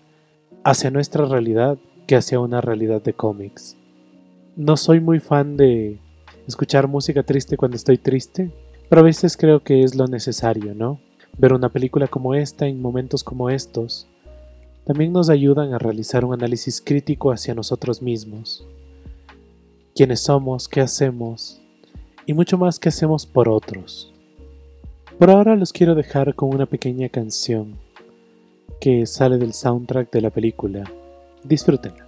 hacia 0.64 0.90
nuestra 0.90 1.26
realidad 1.26 1.78
que 2.08 2.16
hacia 2.16 2.40
una 2.40 2.62
realidad 2.62 3.02
de 3.02 3.14
cómics. 3.14 3.76
No 4.56 4.78
soy 4.78 5.02
muy 5.02 5.20
fan 5.20 5.58
de 5.58 6.00
escuchar 6.48 6.88
música 6.88 7.22
triste 7.24 7.58
cuando 7.58 7.76
estoy 7.76 7.98
triste, 7.98 8.50
pero 8.90 9.02
a 9.02 9.06
veces 9.06 9.36
creo 9.36 9.62
que 9.62 9.84
es 9.84 9.96
lo 9.96 10.08
necesario, 10.08 10.74
¿no? 10.74 11.00
Ver 11.38 11.52
una 11.52 11.70
película 11.70 12.08
como 12.08 12.34
esta 12.34 12.66
en 12.66 12.82
momentos 12.82 13.26
como 13.26 13.50
estos 13.50 14.08
también 14.88 15.12
nos 15.12 15.30
ayudan 15.30 15.74
a 15.74 15.78
realizar 15.78 16.24
un 16.24 16.34
análisis 16.34 16.80
crítico 16.80 17.32
hacia 17.32 17.54
nosotros 17.54 18.02
mismos. 18.02 18.66
Quiénes 19.94 20.22
somos, 20.22 20.70
qué 20.70 20.80
hacemos 20.80 21.62
y 22.26 22.32
mucho 22.32 22.58
más 22.58 22.80
que 22.80 22.88
hacemos 22.88 23.26
por 23.26 23.50
otros. 23.50 24.14
Por 25.20 25.30
ahora 25.30 25.58
los 25.58 25.74
quiero 25.74 25.94
dejar 25.94 26.36
con 26.36 26.56
una 26.56 26.68
pequeña 26.68 27.10
canción 27.10 27.76
que 28.80 29.06
sale 29.06 29.38
del 29.38 29.52
soundtrack 29.52 30.10
de 30.10 30.22
la 30.22 30.30
película. 30.30 30.90
Disfrútenla. 31.44 32.07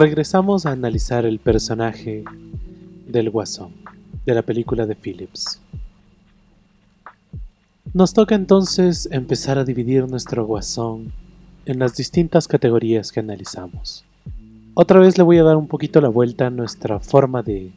Regresamos 0.00 0.64
a 0.64 0.70
analizar 0.70 1.26
el 1.26 1.40
personaje 1.40 2.24
del 3.06 3.28
Guasón, 3.28 3.74
de 4.24 4.34
la 4.34 4.40
película 4.40 4.86
de 4.86 4.94
Phillips. 4.94 5.60
Nos 7.92 8.14
toca 8.14 8.34
entonces 8.34 9.10
empezar 9.12 9.58
a 9.58 9.64
dividir 9.64 10.08
nuestro 10.08 10.46
Guasón 10.46 11.12
en 11.66 11.78
las 11.78 11.96
distintas 11.96 12.48
categorías 12.48 13.12
que 13.12 13.20
analizamos. 13.20 14.06
Otra 14.72 15.00
vez 15.00 15.18
le 15.18 15.24
voy 15.24 15.36
a 15.36 15.44
dar 15.44 15.58
un 15.58 15.68
poquito 15.68 16.00
la 16.00 16.08
vuelta 16.08 16.46
a 16.46 16.50
nuestra 16.50 16.98
forma 16.98 17.42
de 17.42 17.70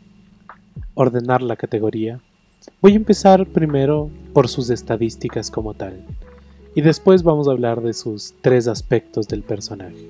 ordenar 0.94 1.42
la 1.42 1.58
categoría. 1.58 2.22
Voy 2.82 2.94
a 2.94 2.96
empezar 2.96 3.48
primero 3.48 4.10
por 4.32 4.48
sus 4.48 4.70
estadísticas 4.70 5.52
como 5.52 5.74
tal, 5.74 6.06
y 6.74 6.80
después 6.80 7.22
vamos 7.22 7.50
a 7.50 7.52
hablar 7.52 7.82
de 7.82 7.94
sus 7.94 8.34
tres 8.42 8.70
aspectos 8.70 9.28
del 9.28 9.44
personaje. 9.44 10.08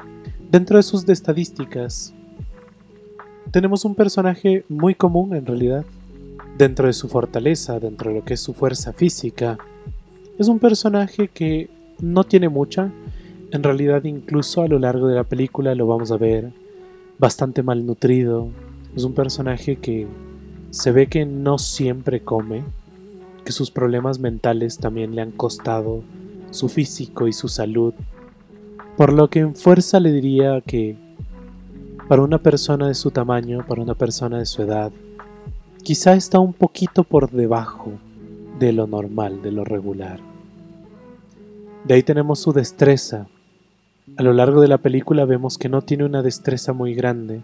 Dentro 0.54 0.78
de 0.78 0.84
sus 0.84 1.10
estadísticas, 1.10 2.14
tenemos 3.50 3.86
un 3.86 3.96
personaje 3.96 4.64
muy 4.70 4.94
común 4.94 5.36
en 5.36 5.48
realidad. 5.48 5.84
Dentro 6.60 6.86
de 6.86 6.94
su 6.94 7.10
fortaleza, 7.10 7.80
dentro 7.80 8.12
de 8.12 8.20
lo 8.20 8.24
que 8.24 8.36
es 8.36 8.40
su 8.40 8.54
fuerza 8.54 8.94
física, 8.94 9.58
es 10.38 10.48
un 10.48 10.60
personaje 10.60 11.28
que 11.28 11.72
no 12.00 12.24
tiene 12.24 12.50
mucha. 12.50 12.92
En 13.50 13.64
realidad 13.64 14.04
incluso 14.04 14.62
a 14.62 14.68
lo 14.68 14.78
largo 14.78 15.08
de 15.08 15.16
la 15.16 15.24
película 15.24 15.74
lo 15.74 15.88
vamos 15.88 16.12
a 16.12 16.18
ver 16.18 16.52
bastante 17.18 17.64
malnutrido. 17.64 18.48
Es 18.96 19.06
un 19.06 19.16
personaje 19.16 19.78
que 19.78 20.06
se 20.70 20.92
ve 20.92 21.08
que 21.08 21.26
no 21.26 21.58
siempre 21.58 22.22
come, 22.22 22.64
que 23.44 23.52
sus 23.52 23.72
problemas 23.72 24.20
mentales 24.20 24.78
también 24.78 25.16
le 25.16 25.24
han 25.24 25.32
costado 25.32 26.04
su 26.52 26.70
físico 26.70 27.28
y 27.28 27.34
su 27.34 27.48
salud 27.48 27.96
por 28.98 29.12
lo 29.12 29.30
que 29.30 29.40
en 29.40 29.56
fuerza 29.56 30.00
le 30.00 30.12
diría 30.12 30.62
que 30.62 30.96
para 32.08 32.22
una 32.22 32.38
persona 32.38 32.88
de 32.88 32.94
su 32.94 33.12
tamaño, 33.12 33.66
para 33.68 33.82
una 33.82 33.96
persona 33.96 34.38
de 34.38 34.46
su 34.46 34.62
edad, 34.62 34.92
quizá 35.82 36.14
está 36.14 36.40
un 36.40 36.54
poquito 36.54 37.04
por 37.04 37.32
debajo 37.32 37.94
de 38.60 38.72
lo 38.72 38.86
normal, 38.86 39.42
de 39.42 39.52
lo 39.52 39.64
regular. 39.64 40.20
De 41.86 41.96
ahí 41.96 42.04
tenemos 42.04 42.40
su 42.40 42.54
destreza. 42.54 43.28
A 44.16 44.24
lo 44.24 44.34
largo 44.34 44.62
de 44.62 44.68
la 44.68 44.78
película 44.78 45.26
vemos 45.26 45.58
que 45.58 45.70
no 45.70 45.82
tiene 45.82 46.06
una 46.06 46.22
destreza 46.22 46.72
muy 46.74 46.94
grande, 46.94 47.42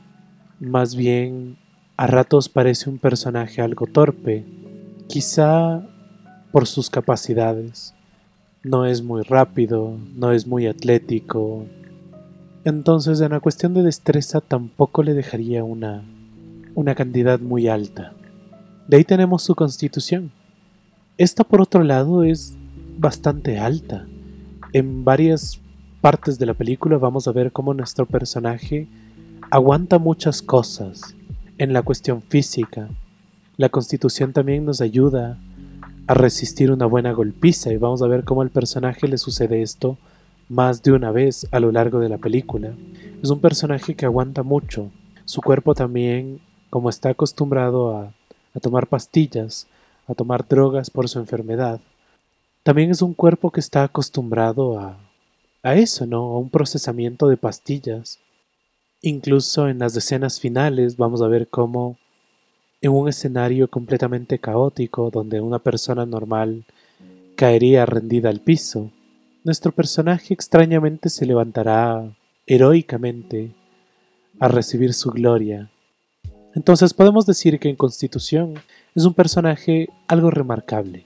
más 0.60 0.96
bien 0.96 1.58
a 1.98 2.06
ratos 2.06 2.48
parece 2.48 2.90
un 2.90 3.00
personaje 3.00 3.62
algo 3.62 3.88
torpe, 3.88 4.46
quizá 5.08 5.82
por 6.52 6.68
sus 6.68 6.90
capacidades 6.90 7.96
no 8.70 8.86
es 8.86 9.02
muy 9.02 9.24
rápido, 9.24 9.98
no 10.16 10.32
es 10.32 10.46
muy 10.46 10.68
atlético. 10.68 11.66
Entonces 12.64 13.20
en 13.20 13.32
la 13.32 13.40
cuestión 13.40 13.74
de 13.74 13.82
destreza 13.82 14.42
tampoco 14.42 15.02
le 15.02 15.16
dejaría 15.16 15.64
una, 15.64 16.04
una 16.76 16.94
cantidad 16.94 17.40
muy 17.40 17.68
alta. 17.68 18.14
De 18.88 18.98
ahí 18.98 19.04
tenemos 19.04 19.42
su 19.42 19.56
constitución. 19.56 20.32
Esta 21.18 21.44
por 21.44 21.62
otro 21.62 21.84
lado 21.84 22.24
es 22.24 22.56
bastante 23.00 23.58
alta. 23.58 24.06
En 24.72 25.04
varias 25.04 25.60
partes 26.00 26.38
de 26.38 26.46
la 26.46 26.54
película 26.54 27.00
vamos 27.00 27.28
a 27.28 27.32
ver 27.32 27.52
cómo 27.52 27.74
nuestro 27.74 28.06
personaje 28.06 28.88
aguanta 29.50 29.98
muchas 29.98 30.44
cosas 30.44 31.16
en 31.58 31.74
la 31.74 31.82
cuestión 31.82 32.22
física. 32.22 32.88
La 33.58 33.70
constitución 33.70 34.32
también 34.32 34.64
nos 34.64 34.80
ayuda 34.80 35.40
a 36.10 36.16
resistir 36.16 36.72
una 36.72 36.88
buena 36.88 37.12
golpiza 37.12 37.72
y 37.72 37.78
vamos 37.78 38.02
a 38.02 38.08
ver 38.08 38.24
cómo 38.24 38.42
al 38.42 38.50
personaje 38.50 39.08
le 39.08 39.20
sucede 39.20 39.62
esto 39.62 40.00
más 40.48 40.82
de 40.82 40.92
una 40.92 41.12
vez 41.12 41.48
a 41.52 41.60
lo 41.60 41.72
largo 41.72 42.00
de 42.00 42.10
la 42.10 42.18
película. 42.18 42.74
Es 43.22 43.30
un 43.30 43.40
personaje 43.40 43.94
que 43.94 44.08
aguanta 44.08 44.42
mucho. 44.42 44.90
Su 45.26 45.40
cuerpo 45.40 45.76
también, 45.76 46.42
como 46.72 46.90
está 46.90 47.10
acostumbrado 47.10 47.96
a, 47.96 48.12
a 48.56 48.60
tomar 48.60 48.88
pastillas, 48.88 49.68
a 50.08 50.16
tomar 50.16 50.48
drogas 50.48 50.90
por 50.90 51.08
su 51.08 51.20
enfermedad, 51.20 51.80
también 52.64 52.90
es 52.90 53.04
un 53.04 53.14
cuerpo 53.14 53.52
que 53.52 53.60
está 53.60 53.84
acostumbrado 53.84 54.80
a, 54.80 54.98
a 55.62 55.76
eso, 55.76 56.08
¿no? 56.08 56.24
A 56.24 56.40
un 56.40 56.50
procesamiento 56.50 57.28
de 57.28 57.38
pastillas. 57.38 58.18
Incluso 59.04 59.70
en 59.70 59.78
las 59.78 59.96
escenas 59.96 60.40
finales 60.40 60.98
vamos 60.98 61.22
a 61.22 61.28
ver 61.28 61.48
cómo 61.50 62.00
en 62.82 62.92
un 62.92 63.10
escenario 63.10 63.70
completamente 63.70 64.40
caótico 64.40 65.10
donde 65.12 65.42
una 65.42 65.60
persona 65.60 66.06
normal 66.06 66.66
caería 67.36 67.86
rendida 67.86 68.30
al 68.30 68.40
piso, 68.40 68.92
nuestro 69.44 69.72
personaje 69.72 70.34
extrañamente 70.34 71.10
se 71.10 71.26
levantará 71.26 72.10
heroicamente 72.46 73.52
a 74.40 74.48
recibir 74.48 74.94
su 74.94 75.12
gloria. 75.12 75.70
Entonces 76.56 76.94
podemos 76.94 77.26
decir 77.26 77.60
que 77.60 77.70
en 77.70 77.76
Constitución 77.76 78.56
es 78.96 79.06
un 79.06 79.14
personaje 79.14 79.90
algo 80.08 80.32
remarcable. 80.32 81.06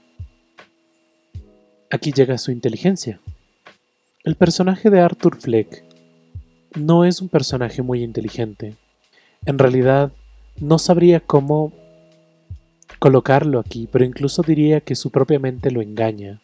Aquí 1.90 2.12
llega 2.12 2.38
su 2.38 2.50
inteligencia. 2.50 3.20
El 4.24 4.36
personaje 4.36 4.90
de 4.90 5.00
Arthur 5.00 5.36
Fleck 5.36 5.84
no 6.74 7.04
es 7.04 7.20
un 7.20 7.28
personaje 7.28 7.82
muy 7.82 8.02
inteligente. 8.02 8.74
En 9.44 9.58
realidad, 9.58 10.12
no 10.60 10.78
sabría 10.78 11.20
cómo 11.20 11.72
colocarlo 12.98 13.58
aquí, 13.58 13.88
pero 13.90 14.04
incluso 14.04 14.42
diría 14.42 14.80
que 14.80 14.94
su 14.94 15.10
propia 15.10 15.38
mente 15.38 15.70
lo 15.70 15.82
engaña. 15.82 16.40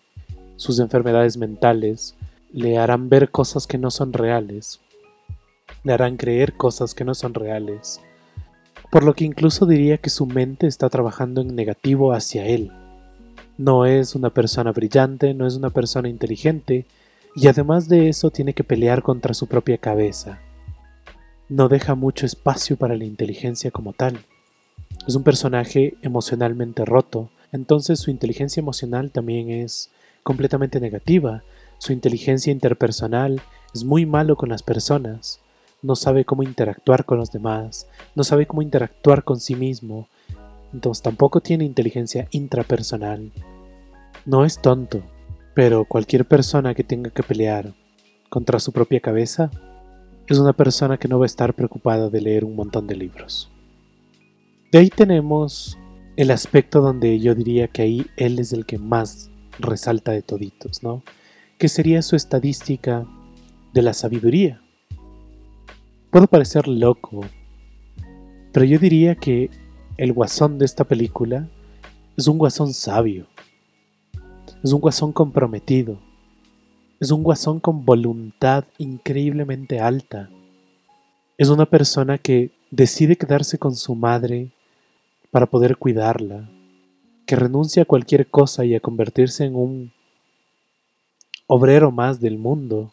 Sus 0.57 0.79
enfermedades 0.81 1.37
mentales 1.37 2.17
le 2.53 2.77
harán 2.79 3.09
ver 3.09 3.31
cosas 3.31 3.67
que 3.67 3.79
no 3.79 3.91
son 3.91 4.13
reales, 4.13 4.81
le 5.85 5.93
harán 5.93 6.17
creer 6.17 6.55
cosas 6.55 6.95
que 6.95 7.05
no 7.05 7.15
son 7.15 7.35
reales, 7.35 8.01
por 8.91 9.05
lo 9.05 9.15
que 9.15 9.25
incluso 9.25 9.65
diría 9.65 9.99
que 9.99 10.11
su 10.11 10.27
mente 10.27 10.67
está 10.67 10.89
trabajando 10.89 11.41
en 11.41 11.55
negativo 11.55 12.13
hacia 12.13 12.47
él. 12.47 12.73
No 13.57 13.87
es 13.87 14.15
una 14.15 14.31
persona 14.31 14.73
brillante, 14.73 15.33
no 15.35 15.47
es 15.47 15.55
una 15.55 15.71
persona 15.71 16.09
inteligente, 16.09 16.87
y 17.37 17.47
además 17.47 17.89
de 17.89 18.09
eso 18.09 18.31
tiene 18.31 18.55
que 18.55 18.65
pelear 18.65 19.03
contra 19.03 19.35
su 19.35 19.47
propia 19.47 19.79
cabeza 19.79 20.41
no 21.51 21.69
deja 21.69 21.97
mucho 21.97 22.27
espacio 22.27 22.77
para 22.77 22.97
la 22.97 23.05
inteligencia 23.05 23.73
como 23.73 23.93
tal. 23.93 24.25
Es 25.07 25.17
un 25.17 25.25
personaje 25.25 25.97
emocionalmente 26.01 26.85
roto, 26.85 27.29
entonces 27.51 27.99
su 27.99 28.13
inteligencia 28.13 28.61
emocional 28.61 29.11
también 29.11 29.51
es 29.51 29.91
completamente 30.23 30.79
negativa. 30.81 31.43
Su 31.79 31.93
inteligencia 31.93 32.53
interpersonal 32.53 33.43
es 33.75 33.83
muy 33.83 34.07
malo 34.07 34.37
con 34.37 34.49
las 34.49 34.63
personas, 34.63 35.41
no 35.83 35.97
sabe 35.97 36.25
cómo 36.25 36.45
interactuar 36.45 37.05
con 37.05 37.19
los 37.19 37.33
demás, 37.33 37.89
no 38.15 38.23
sabe 38.23 38.47
cómo 38.47 38.63
interactuar 38.63 39.25
con 39.25 39.41
sí 39.41 39.57
mismo, 39.57 40.09
entonces 40.73 41.03
tampoco 41.03 41.41
tiene 41.41 41.65
inteligencia 41.65 42.29
intrapersonal. 42.31 43.33
No 44.25 44.45
es 44.45 44.63
tonto, 44.63 45.03
pero 45.55 45.85
cualquier 45.85 46.27
persona 46.27 46.75
que 46.75 46.85
tenga 46.85 47.11
que 47.11 47.25
pelear 47.25 47.73
contra 48.29 48.61
su 48.61 48.71
propia 48.71 49.01
cabeza 49.01 49.51
es 50.31 50.39
una 50.39 50.53
persona 50.53 50.97
que 50.97 51.09
no 51.09 51.19
va 51.19 51.25
a 51.25 51.27
estar 51.27 51.55
preocupada 51.55 52.09
de 52.09 52.21
leer 52.21 52.45
un 52.45 52.55
montón 52.55 52.87
de 52.87 52.95
libros. 52.95 53.51
De 54.71 54.79
ahí 54.79 54.89
tenemos 54.89 55.77
el 56.17 56.31
aspecto 56.31 56.81
donde 56.81 57.19
yo 57.19 57.35
diría 57.35 57.67
que 57.67 57.83
ahí 57.83 58.07
él 58.17 58.39
es 58.39 58.53
el 58.53 58.65
que 58.65 58.79
más 58.79 59.29
resalta 59.59 60.13
de 60.13 60.23
toditos, 60.23 60.85
¿no? 60.85 61.03
Que 61.59 61.69
sería 61.69 62.01
su 62.03 62.15
estadística 62.15 63.07
de 63.75 63.83
la 63.83 63.93
sabiduría. 63.93 64.63
Puedo 66.11 66.29
parecer 66.29 66.69
loco, 66.69 67.23
pero 68.53 68.65
yo 68.65 68.79
diría 68.79 69.17
que 69.17 69.51
el 69.97 70.13
guasón 70.13 70.59
de 70.59 70.65
esta 70.65 70.85
película 70.85 71.49
es 72.17 72.29
un 72.29 72.39
guasón 72.39 72.73
sabio, 72.73 73.27
es 74.63 74.73
un 74.73 74.81
guasón 74.81 75.13
comprometido, 75.13 75.99
es 77.01 77.11
un 77.11 77.23
guasón 77.23 77.61
con 77.61 77.87
voluntad 77.87 78.65
increíblemente 78.77 79.81
alta. 79.81 80.29
Es 81.39 81.49
una 81.49 81.65
persona 81.65 82.19
que 82.19 82.51
decide 82.71 83.17
quedarse 83.17 83.59
con 83.59 83.75
su 83.75 83.95
madre 83.95 84.51
para 85.31 85.47
poder 85.47 85.79
cuidarla, 85.79 86.47
que 87.25 87.37
renuncia 87.37 87.85
a 87.85 87.87
cualquier 87.87 88.29
cosa 88.29 88.67
y 88.67 88.75
a 88.75 88.81
convertirse 88.81 89.47
en 89.47 89.57
un 89.57 89.93
obrero 91.47 91.91
más 91.91 92.21
del 92.21 92.37
mundo, 92.37 92.93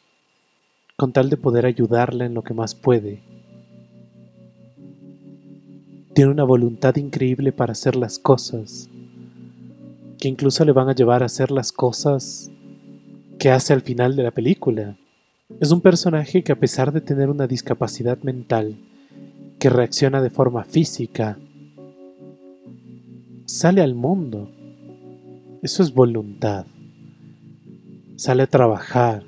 con 0.96 1.12
tal 1.12 1.30
de 1.30 1.36
poder 1.36 1.66
ayudarla 1.66 2.26
en 2.26 2.34
lo 2.34 2.44
que 2.44 2.54
más 2.54 2.76
puede. 2.76 3.22
Tiene 6.14 6.32
una 6.32 6.46
voluntad 6.46 6.96
increíble 6.96 7.52
para 7.52 7.74
hacer 7.74 7.98
las 7.98 8.20
cosas, 8.20 8.90
que 10.18 10.30
incluso 10.30 10.64
le 10.64 10.72
van 10.72 10.88
a 10.88 10.96
llevar 10.96 11.24
a 11.24 11.26
hacer 11.26 11.52
las 11.52 11.74
cosas 11.74 12.52
que 13.38 13.52
hace 13.52 13.74
al 13.74 13.82
final 13.82 14.16
de 14.16 14.24
la 14.24 14.32
película. 14.32 14.98
Es 15.60 15.72
un 15.72 15.82
personaje 15.82 16.44
que 16.44 16.52
a 16.52 16.60
pesar 16.60 16.92
de 16.92 17.02
tener 17.02 17.30
una 17.30 17.48
discapacidad 17.48 18.18
mental, 18.24 18.78
que 19.60 19.70
reacciona 19.70 20.22
de 20.22 20.30
forma 20.30 20.64
física, 20.64 21.38
sale 23.46 23.82
al 23.82 23.96
mundo. 23.96 24.50
Eso 25.62 25.84
es 25.84 25.94
voluntad. 25.94 26.66
Sale 28.16 28.44
a 28.44 28.48
trabajar. 28.48 29.24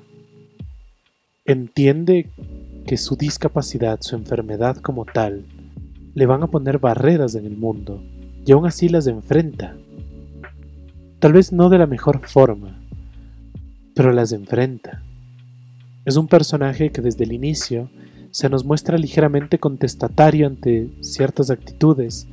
Entiende 1.44 2.30
que 2.86 2.96
su 2.96 3.16
discapacidad, 3.16 4.00
su 4.02 4.16
enfermedad 4.16 4.76
como 4.76 5.04
tal, 5.04 5.44
le 6.14 6.26
van 6.26 6.42
a 6.42 6.48
poner 6.48 6.78
barreras 6.78 7.34
en 7.34 7.46
el 7.46 7.56
mundo 7.56 8.02
y 8.44 8.52
aún 8.52 8.66
así 8.66 8.88
las 8.88 9.06
enfrenta. 9.06 9.76
Tal 11.18 11.32
vez 11.32 11.52
no 11.52 11.68
de 11.68 11.78
la 11.78 11.86
mejor 11.86 12.26
forma, 12.26 12.79
pero 13.94 14.12
las 14.12 14.32
enfrenta. 14.32 15.02
Es 16.04 16.16
un 16.16 16.28
personaje 16.28 16.90
que 16.90 17.02
desde 17.02 17.24
el 17.24 17.32
inicio 17.32 17.90
se 18.30 18.48
nos 18.48 18.64
muestra 18.64 18.96
ligeramente 18.96 19.58
contestatario 19.58 20.46
ante 20.46 20.90
ciertas 21.00 21.50
actitudes, 21.50 22.26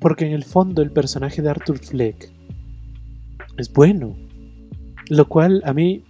porque 0.00 0.26
en 0.26 0.32
el 0.32 0.44
fondo 0.44 0.82
el 0.82 0.90
personaje 0.90 1.40
de 1.40 1.50
Arthur 1.50 1.78
Fleck 1.78 2.30
es 3.56 3.72
bueno, 3.72 4.16
lo 5.08 5.28
cual 5.28 5.62
a 5.64 5.72
mí, 5.72 6.02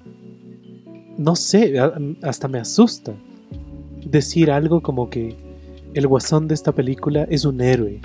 no 1.18 1.37
sé, 1.37 1.79
hasta 2.22 2.48
me 2.48 2.59
asusta 2.59 3.14
decir 4.05 4.50
algo 4.50 4.83
como 4.83 5.11
que 5.11 5.37
el 5.94 6.07
guasón 6.07 6.48
de 6.48 6.55
esta 6.55 6.72
película 6.72 7.24
es 7.24 7.44
un 7.44 7.61
héroe, 7.61 8.00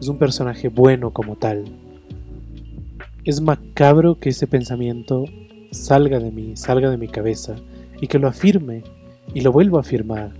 es 0.00 0.08
un 0.08 0.18
personaje 0.18 0.68
bueno 0.68 1.12
como 1.12 1.36
tal. 1.36 1.64
Es 3.24 3.40
macabro 3.40 4.18
que 4.20 4.28
ese 4.28 4.46
pensamiento 4.46 5.24
salga 5.74 6.18
de 6.18 6.30
mí, 6.30 6.56
salga 6.56 6.90
de 6.90 6.96
mi 6.96 7.08
cabeza 7.08 7.56
y 8.00 8.06
que 8.06 8.18
lo 8.18 8.28
afirme 8.28 8.82
y 9.34 9.40
lo 9.40 9.52
vuelvo 9.52 9.76
a 9.76 9.80
afirmar, 9.80 10.32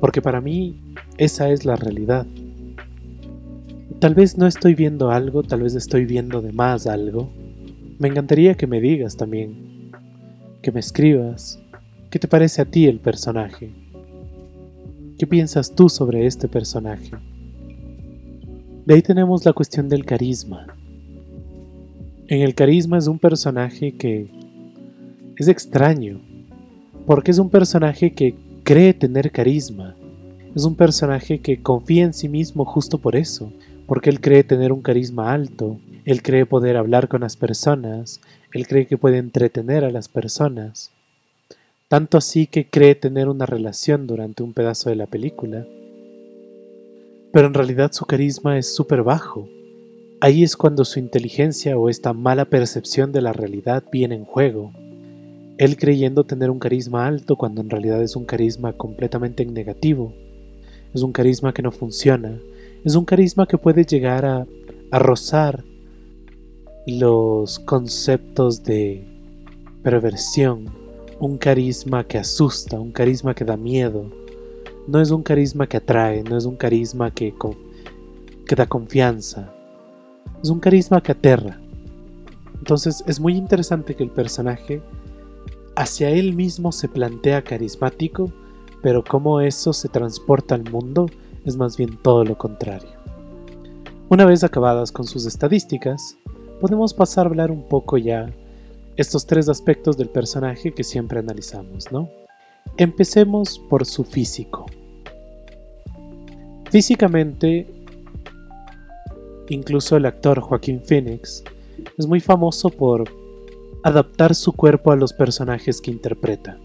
porque 0.00 0.20
para 0.20 0.40
mí 0.40 0.80
esa 1.16 1.50
es 1.50 1.64
la 1.64 1.76
realidad. 1.76 2.26
Tal 4.00 4.14
vez 4.14 4.36
no 4.36 4.46
estoy 4.46 4.74
viendo 4.74 5.10
algo, 5.10 5.42
tal 5.42 5.62
vez 5.62 5.74
estoy 5.74 6.04
viendo 6.04 6.42
de 6.42 6.52
más 6.52 6.86
algo. 6.86 7.30
Me 7.98 8.08
encantaría 8.08 8.54
que 8.54 8.66
me 8.66 8.80
digas 8.80 9.16
también, 9.16 9.92
que 10.60 10.72
me 10.72 10.80
escribas, 10.80 11.60
qué 12.10 12.18
te 12.18 12.28
parece 12.28 12.62
a 12.62 12.64
ti 12.64 12.86
el 12.86 12.98
personaje. 12.98 13.72
¿Qué 15.18 15.26
piensas 15.26 15.74
tú 15.74 15.88
sobre 15.88 16.26
este 16.26 16.48
personaje? 16.48 17.12
De 18.84 18.94
ahí 18.94 19.02
tenemos 19.02 19.44
la 19.44 19.52
cuestión 19.52 19.88
del 19.88 20.04
carisma. 20.04 20.66
En 22.26 22.42
el 22.42 22.54
carisma 22.54 22.98
es 22.98 23.06
un 23.06 23.18
personaje 23.18 23.96
que 23.96 24.28
es 25.36 25.48
extraño, 25.48 26.20
porque 27.06 27.30
es 27.30 27.38
un 27.38 27.50
personaje 27.50 28.12
que 28.12 28.34
cree 28.62 28.94
tener 28.94 29.30
carisma. 29.30 29.96
Es 30.54 30.64
un 30.64 30.76
personaje 30.76 31.40
que 31.40 31.60
confía 31.60 32.04
en 32.04 32.14
sí 32.14 32.28
mismo 32.28 32.64
justo 32.64 32.98
por 32.98 33.16
eso, 33.16 33.52
porque 33.86 34.10
él 34.10 34.20
cree 34.20 34.44
tener 34.44 34.72
un 34.72 34.82
carisma 34.82 35.32
alto, 35.32 35.78
él 36.04 36.22
cree 36.22 36.46
poder 36.46 36.76
hablar 36.76 37.08
con 37.08 37.22
las 37.22 37.36
personas, 37.36 38.20
él 38.52 38.66
cree 38.66 38.86
que 38.86 38.96
puede 38.96 39.18
entretener 39.18 39.84
a 39.84 39.90
las 39.90 40.08
personas. 40.08 40.92
Tanto 41.88 42.16
así 42.16 42.46
que 42.46 42.68
cree 42.68 42.94
tener 42.94 43.28
una 43.28 43.46
relación 43.46 44.06
durante 44.06 44.42
un 44.42 44.52
pedazo 44.52 44.90
de 44.90 44.96
la 44.96 45.06
película. 45.06 45.66
Pero 47.32 47.48
en 47.48 47.54
realidad 47.54 47.92
su 47.92 48.04
carisma 48.04 48.58
es 48.58 48.74
súper 48.74 49.02
bajo. 49.02 49.48
Ahí 50.20 50.44
es 50.44 50.56
cuando 50.56 50.84
su 50.84 51.00
inteligencia 51.00 51.76
o 51.76 51.88
esta 51.88 52.12
mala 52.12 52.44
percepción 52.44 53.12
de 53.12 53.20
la 53.20 53.32
realidad 53.32 53.84
viene 53.90 54.14
en 54.14 54.24
juego. 54.24 54.72
Él 55.56 55.76
creyendo 55.76 56.24
tener 56.24 56.50
un 56.50 56.58
carisma 56.58 57.06
alto 57.06 57.36
cuando 57.36 57.60
en 57.60 57.70
realidad 57.70 58.02
es 58.02 58.16
un 58.16 58.24
carisma 58.24 58.72
completamente 58.72 59.46
negativo. 59.46 60.12
Es 60.92 61.02
un 61.02 61.12
carisma 61.12 61.54
que 61.54 61.62
no 61.62 61.70
funciona. 61.70 62.40
Es 62.84 62.96
un 62.96 63.04
carisma 63.04 63.46
que 63.46 63.56
puede 63.56 63.84
llegar 63.84 64.24
a, 64.24 64.46
rozar 64.90 65.64
los 66.86 67.58
conceptos 67.60 68.64
de 68.64 69.04
perversión. 69.82 70.66
Un 71.20 71.38
carisma 71.38 72.04
que 72.04 72.18
asusta, 72.18 72.80
un 72.80 72.90
carisma 72.90 73.34
que 73.34 73.44
da 73.44 73.56
miedo. 73.56 74.10
No 74.88 75.00
es 75.00 75.10
un 75.10 75.22
carisma 75.22 75.68
que 75.68 75.76
atrae, 75.76 76.24
no 76.24 76.36
es 76.36 76.44
un 76.46 76.56
carisma 76.56 77.12
que, 77.12 77.32
que 78.46 78.54
da 78.56 78.66
confianza. 78.66 79.54
Es 80.42 80.50
un 80.50 80.58
carisma 80.58 81.00
que 81.00 81.12
aterra. 81.12 81.60
Entonces 82.58 83.04
es 83.06 83.20
muy 83.20 83.36
interesante 83.36 83.94
que 83.94 84.02
el 84.02 84.10
personaje 84.10 84.82
hacia 85.76 86.10
él 86.10 86.34
mismo 86.34 86.72
se 86.72 86.88
plantea 86.88 87.42
carismático, 87.42 88.32
pero 88.82 89.02
cómo 89.02 89.40
eso 89.40 89.72
se 89.72 89.88
transporta 89.88 90.54
al 90.54 90.70
mundo 90.70 91.06
es 91.44 91.56
más 91.56 91.76
bien 91.76 91.98
todo 92.02 92.24
lo 92.24 92.36
contrario. 92.38 92.90
Una 94.08 94.24
vez 94.24 94.44
acabadas 94.44 94.92
con 94.92 95.06
sus 95.06 95.26
estadísticas, 95.26 96.16
podemos 96.60 96.94
pasar 96.94 97.26
a 97.26 97.28
hablar 97.28 97.50
un 97.50 97.68
poco 97.68 97.96
ya 97.98 98.30
estos 98.96 99.26
tres 99.26 99.48
aspectos 99.48 99.96
del 99.96 100.08
personaje 100.08 100.72
que 100.72 100.84
siempre 100.84 101.18
analizamos, 101.18 101.90
¿no? 101.90 102.08
Empecemos 102.76 103.58
por 103.58 103.86
su 103.86 104.04
físico. 104.04 104.66
Físicamente, 106.70 107.66
incluso 109.48 109.96
el 109.96 110.06
actor 110.06 110.40
Joaquín 110.40 110.80
Phoenix 110.84 111.42
es 111.98 112.06
muy 112.06 112.20
famoso 112.20 112.70
por 112.70 113.04
adaptar 113.84 114.34
su 114.34 114.52
cuerpo 114.52 114.92
a 114.92 114.96
los 114.96 115.12
personajes 115.12 115.82
que 115.82 115.90
interpreta, 115.90 116.56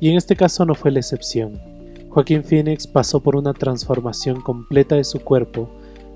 y 0.00 0.08
en 0.08 0.16
este 0.16 0.36
caso 0.36 0.64
no 0.64 0.74
fue 0.74 0.90
la 0.90 1.00
excepción. 1.00 1.60
Joaquín 2.08 2.42
Phoenix 2.42 2.86
pasó 2.86 3.20
por 3.20 3.36
una 3.36 3.52
transformación 3.52 4.40
completa 4.40 4.96
de 4.96 5.04
su 5.04 5.20
cuerpo 5.20 5.68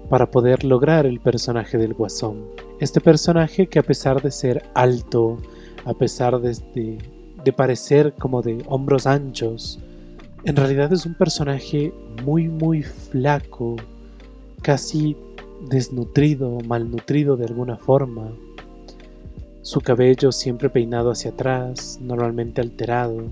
para 0.09 0.31
poder 0.31 0.65
lograr 0.65 1.05
el 1.05 1.21
personaje 1.21 1.77
del 1.77 1.93
Guasón. 1.93 2.47
Este 2.81 3.03
personaje 3.03 3.67
que 3.67 3.79
a 3.79 3.83
pesar 3.83 4.23
de 4.23 4.31
ser 4.31 4.65
alto, 4.73 5.37
a 5.85 5.93
pesar 5.93 6.41
de, 6.41 6.57
de, 7.45 7.53
parecer 7.53 8.15
como 8.19 8.41
de 8.41 8.65
hombros 8.67 9.07
anchos, 9.07 9.79
en 10.45 10.57
realidad 10.57 10.91
es 10.91 11.05
un 11.05 11.15
personaje 11.15 11.93
muy 12.25 12.49
muy 12.49 12.83
flaco, 12.83 13.77
casi 14.63 15.19
desnutrido, 15.69 16.59
malnutrido 16.67 17.37
de 17.37 17.45
alguna 17.45 17.77
forma, 17.77 18.33
su 19.67 19.81
cabello 19.81 20.31
siempre 20.31 20.71
peinado 20.71 21.11
hacia 21.11 21.33
atrás, 21.33 21.99
normalmente 22.01 22.61
alterado. 22.61 23.25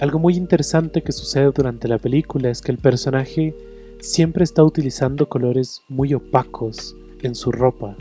Algo 0.00 0.18
muy 0.18 0.34
interesante 0.34 1.00
que 1.02 1.12
sucede 1.12 1.52
durante 1.54 1.86
la 1.86 1.98
película 1.98 2.50
es 2.50 2.60
que 2.60 2.72
el 2.72 2.78
personaje 2.78 3.54
siempre 4.00 4.42
está 4.42 4.64
utilizando 4.64 5.28
colores 5.28 5.82
muy 5.88 6.12
opacos 6.12 6.96
en 7.22 7.36
su 7.36 7.52
ropa, 7.52 7.94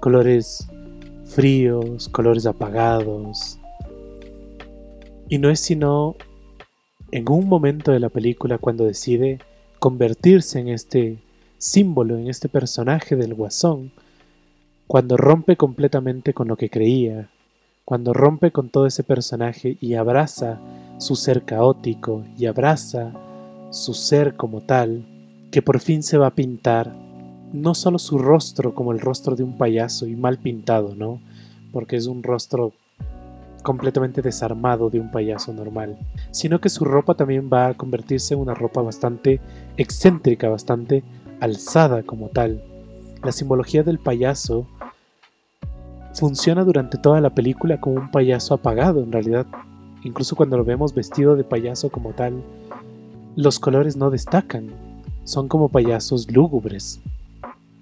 colores 0.00 0.66
fríos, 1.26 2.08
colores 2.08 2.46
apagados. 2.46 3.58
Y 5.28 5.36
no 5.36 5.50
es 5.50 5.60
sino 5.60 6.16
en 7.10 7.28
un 7.28 7.46
momento 7.46 7.92
de 7.92 8.00
la 8.00 8.08
película 8.08 8.56
cuando 8.56 8.84
decide 8.84 9.38
convertirse 9.80 10.60
en 10.60 10.68
este 10.68 11.18
símbolo, 11.58 12.16
en 12.16 12.28
este 12.28 12.48
personaje 12.48 13.16
del 13.16 13.34
guasón, 13.34 13.92
cuando 14.88 15.18
rompe 15.18 15.56
completamente 15.58 16.32
con 16.32 16.48
lo 16.48 16.56
que 16.56 16.70
creía, 16.70 17.28
cuando 17.84 18.14
rompe 18.14 18.52
con 18.52 18.70
todo 18.70 18.86
ese 18.86 19.04
personaje 19.04 19.76
y 19.82 19.94
abraza 19.94 20.58
su 20.96 21.14
ser 21.14 21.42
caótico 21.42 22.24
y 22.38 22.46
abraza 22.46 23.12
su 23.70 23.92
ser 23.92 24.34
como 24.34 24.62
tal, 24.62 25.04
que 25.50 25.60
por 25.60 25.80
fin 25.80 26.02
se 26.02 26.16
va 26.16 26.28
a 26.28 26.34
pintar 26.34 26.96
no 27.52 27.74
solo 27.74 27.98
su 27.98 28.16
rostro 28.16 28.74
como 28.74 28.92
el 28.92 29.00
rostro 29.00 29.36
de 29.36 29.42
un 29.42 29.58
payaso 29.58 30.06
y 30.06 30.16
mal 30.16 30.38
pintado, 30.38 30.94
¿no? 30.94 31.20
Porque 31.70 31.96
es 31.96 32.06
un 32.06 32.22
rostro 32.22 32.72
completamente 33.62 34.22
desarmado 34.22 34.88
de 34.88 35.00
un 35.00 35.10
payaso 35.10 35.52
normal, 35.52 35.98
sino 36.30 36.62
que 36.62 36.70
su 36.70 36.86
ropa 36.86 37.12
también 37.12 37.50
va 37.52 37.68
a 37.68 37.74
convertirse 37.74 38.32
en 38.32 38.40
una 38.40 38.54
ropa 38.54 38.80
bastante 38.80 39.38
excéntrica, 39.76 40.48
bastante 40.48 41.04
alzada 41.40 42.02
como 42.04 42.28
tal. 42.28 42.62
La 43.22 43.32
simbología 43.32 43.82
del 43.82 43.98
payaso 43.98 44.66
funciona 46.14 46.64
durante 46.64 46.98
toda 46.98 47.20
la 47.20 47.30
película 47.30 47.80
como 47.80 47.96
un 47.96 48.10
payaso 48.10 48.54
apagado 48.54 49.02
en 49.02 49.12
realidad. 49.12 49.46
Incluso 50.02 50.36
cuando 50.36 50.56
lo 50.56 50.64
vemos 50.64 50.94
vestido 50.94 51.36
de 51.36 51.44
payaso 51.44 51.90
como 51.90 52.12
tal, 52.12 52.42
los 53.36 53.58
colores 53.58 53.96
no 53.96 54.10
destacan, 54.10 54.68
son 55.24 55.48
como 55.48 55.68
payasos 55.68 56.30
lúgubres. 56.30 57.00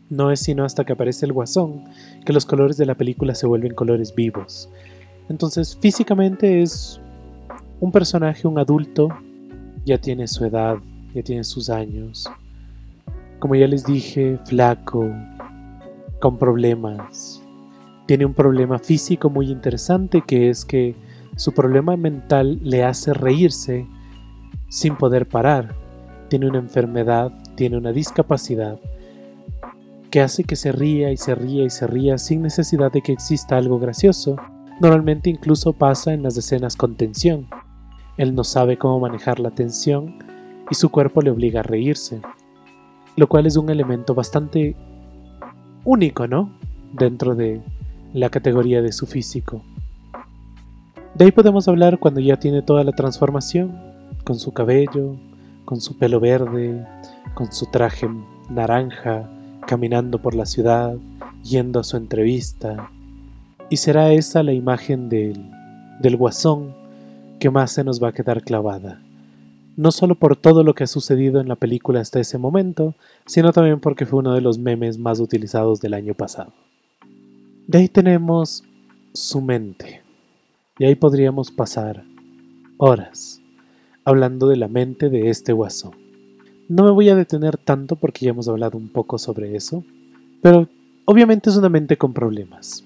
No 0.08 0.30
es 0.30 0.40
sino 0.40 0.64
hasta 0.64 0.84
que 0.84 0.92
aparece 0.92 1.26
el 1.26 1.32
guasón 1.32 1.84
que 2.24 2.32
los 2.32 2.46
colores 2.46 2.76
de 2.76 2.86
la 2.86 2.94
película 2.94 3.34
se 3.34 3.46
vuelven 3.46 3.74
colores 3.74 4.14
vivos. 4.14 4.68
Entonces 5.28 5.76
físicamente 5.80 6.62
es 6.62 7.00
un 7.80 7.92
personaje, 7.92 8.46
un 8.46 8.58
adulto, 8.58 9.08
ya 9.84 9.98
tiene 9.98 10.26
su 10.28 10.44
edad, 10.44 10.76
ya 11.14 11.22
tiene 11.22 11.44
sus 11.44 11.70
años. 11.70 12.28
Como 13.38 13.54
ya 13.54 13.66
les 13.66 13.84
dije, 13.84 14.38
flaco, 14.44 15.08
con 16.20 16.38
problemas, 16.38 17.35
tiene 18.06 18.24
un 18.24 18.34
problema 18.34 18.78
físico 18.78 19.30
muy 19.30 19.50
interesante 19.50 20.22
que 20.26 20.48
es 20.48 20.64
que 20.64 20.94
su 21.36 21.52
problema 21.52 21.96
mental 21.96 22.60
le 22.62 22.84
hace 22.84 23.12
reírse 23.12 23.86
sin 24.68 24.96
poder 24.96 25.28
parar. 25.28 25.74
Tiene 26.28 26.48
una 26.48 26.58
enfermedad, 26.58 27.32
tiene 27.56 27.76
una 27.76 27.92
discapacidad 27.92 28.78
que 30.10 30.20
hace 30.20 30.44
que 30.44 30.56
se 30.56 30.72
ría 30.72 31.10
y 31.10 31.16
se 31.16 31.34
ría 31.34 31.64
y 31.64 31.70
se 31.70 31.86
ría 31.86 32.16
sin 32.16 32.42
necesidad 32.42 32.92
de 32.92 33.02
que 33.02 33.12
exista 33.12 33.56
algo 33.56 33.78
gracioso. 33.78 34.36
Normalmente 34.80 35.30
incluso 35.30 35.72
pasa 35.72 36.12
en 36.12 36.22
las 36.22 36.36
escenas 36.36 36.76
con 36.76 36.96
tensión. 36.96 37.48
Él 38.16 38.34
no 38.34 38.44
sabe 38.44 38.78
cómo 38.78 39.00
manejar 39.00 39.40
la 39.40 39.50
tensión 39.50 40.16
y 40.70 40.74
su 40.74 40.90
cuerpo 40.90 41.22
le 41.22 41.30
obliga 41.30 41.60
a 41.60 41.64
reírse, 41.64 42.20
lo 43.16 43.26
cual 43.28 43.46
es 43.46 43.56
un 43.56 43.68
elemento 43.68 44.14
bastante 44.14 44.74
único, 45.84 46.26
¿no? 46.26 46.56
Dentro 46.92 47.34
de 47.34 47.62
la 48.16 48.30
categoría 48.30 48.80
de 48.80 48.92
su 48.92 49.06
físico. 49.06 49.62
De 51.14 51.26
ahí 51.26 51.32
podemos 51.32 51.68
hablar 51.68 51.98
cuando 51.98 52.18
ya 52.18 52.38
tiene 52.38 52.62
toda 52.62 52.82
la 52.82 52.92
transformación, 52.92 53.76
con 54.24 54.38
su 54.38 54.52
cabello, 54.52 55.16
con 55.66 55.82
su 55.82 55.98
pelo 55.98 56.18
verde, 56.18 56.86
con 57.34 57.52
su 57.52 57.66
traje 57.66 58.08
naranja, 58.48 59.28
caminando 59.66 60.22
por 60.22 60.34
la 60.34 60.46
ciudad, 60.46 60.96
yendo 61.42 61.78
a 61.78 61.84
su 61.84 61.98
entrevista. 61.98 62.90
Y 63.68 63.76
será 63.76 64.10
esa 64.12 64.42
la 64.42 64.54
imagen 64.54 65.10
del, 65.10 65.50
del 66.00 66.16
guasón 66.16 66.74
que 67.38 67.50
más 67.50 67.72
se 67.72 67.84
nos 67.84 68.02
va 68.02 68.08
a 68.08 68.12
quedar 68.12 68.42
clavada. 68.42 69.02
No 69.76 69.92
solo 69.92 70.14
por 70.14 70.36
todo 70.36 70.64
lo 70.64 70.74
que 70.74 70.84
ha 70.84 70.86
sucedido 70.86 71.38
en 71.38 71.48
la 71.48 71.56
película 71.56 72.00
hasta 72.00 72.18
ese 72.18 72.38
momento, 72.38 72.94
sino 73.26 73.52
también 73.52 73.78
porque 73.78 74.06
fue 74.06 74.20
uno 74.20 74.32
de 74.32 74.40
los 74.40 74.58
memes 74.58 74.96
más 74.96 75.20
utilizados 75.20 75.82
del 75.82 75.92
año 75.92 76.14
pasado. 76.14 76.54
De 77.66 77.78
ahí 77.78 77.88
tenemos 77.88 78.62
su 79.12 79.40
mente. 79.40 80.02
Y 80.78 80.84
ahí 80.84 80.94
podríamos 80.94 81.50
pasar 81.50 82.04
horas 82.76 83.40
hablando 84.04 84.46
de 84.46 84.56
la 84.56 84.68
mente 84.68 85.10
de 85.10 85.30
este 85.30 85.52
guasón. 85.52 85.92
No 86.68 86.84
me 86.84 86.92
voy 86.92 87.08
a 87.08 87.16
detener 87.16 87.56
tanto 87.56 87.96
porque 87.96 88.24
ya 88.24 88.30
hemos 88.30 88.46
hablado 88.46 88.78
un 88.78 88.88
poco 88.88 89.18
sobre 89.18 89.56
eso, 89.56 89.82
pero 90.42 90.68
obviamente 91.06 91.50
es 91.50 91.56
una 91.56 91.68
mente 91.68 91.96
con 91.96 92.12
problemas. 92.12 92.84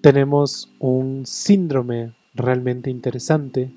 Tenemos 0.00 0.70
un 0.78 1.26
síndrome 1.26 2.12
realmente 2.32 2.88
interesante 2.88 3.70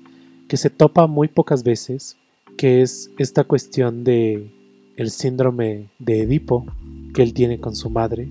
que 0.46 0.56
se 0.56 0.70
topa 0.70 1.08
muy 1.08 1.26
pocas 1.26 1.64
veces, 1.64 2.16
que 2.56 2.80
es 2.80 3.10
esta 3.18 3.42
cuestión 3.42 4.04
de 4.04 4.52
el 4.96 5.10
síndrome 5.10 5.88
de 5.98 6.22
Edipo 6.22 6.64
que 7.12 7.22
él 7.24 7.34
tiene 7.34 7.58
con 7.58 7.74
su 7.74 7.90
madre. 7.90 8.28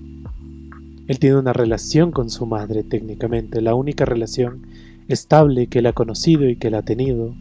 Él 1.06 1.18
tiene 1.18 1.36
una 1.36 1.52
relación 1.52 2.12
con 2.12 2.30
su 2.30 2.46
madre 2.46 2.82
técnicamente, 2.82 3.60
la 3.60 3.74
única 3.74 4.06
relación 4.06 4.66
estable 5.06 5.66
que 5.66 5.80
él 5.80 5.86
ha 5.86 5.92
conocido 5.92 6.48
y 6.48 6.56
que 6.56 6.68
él 6.68 6.74
ha 6.74 6.82
tenido 6.82 7.34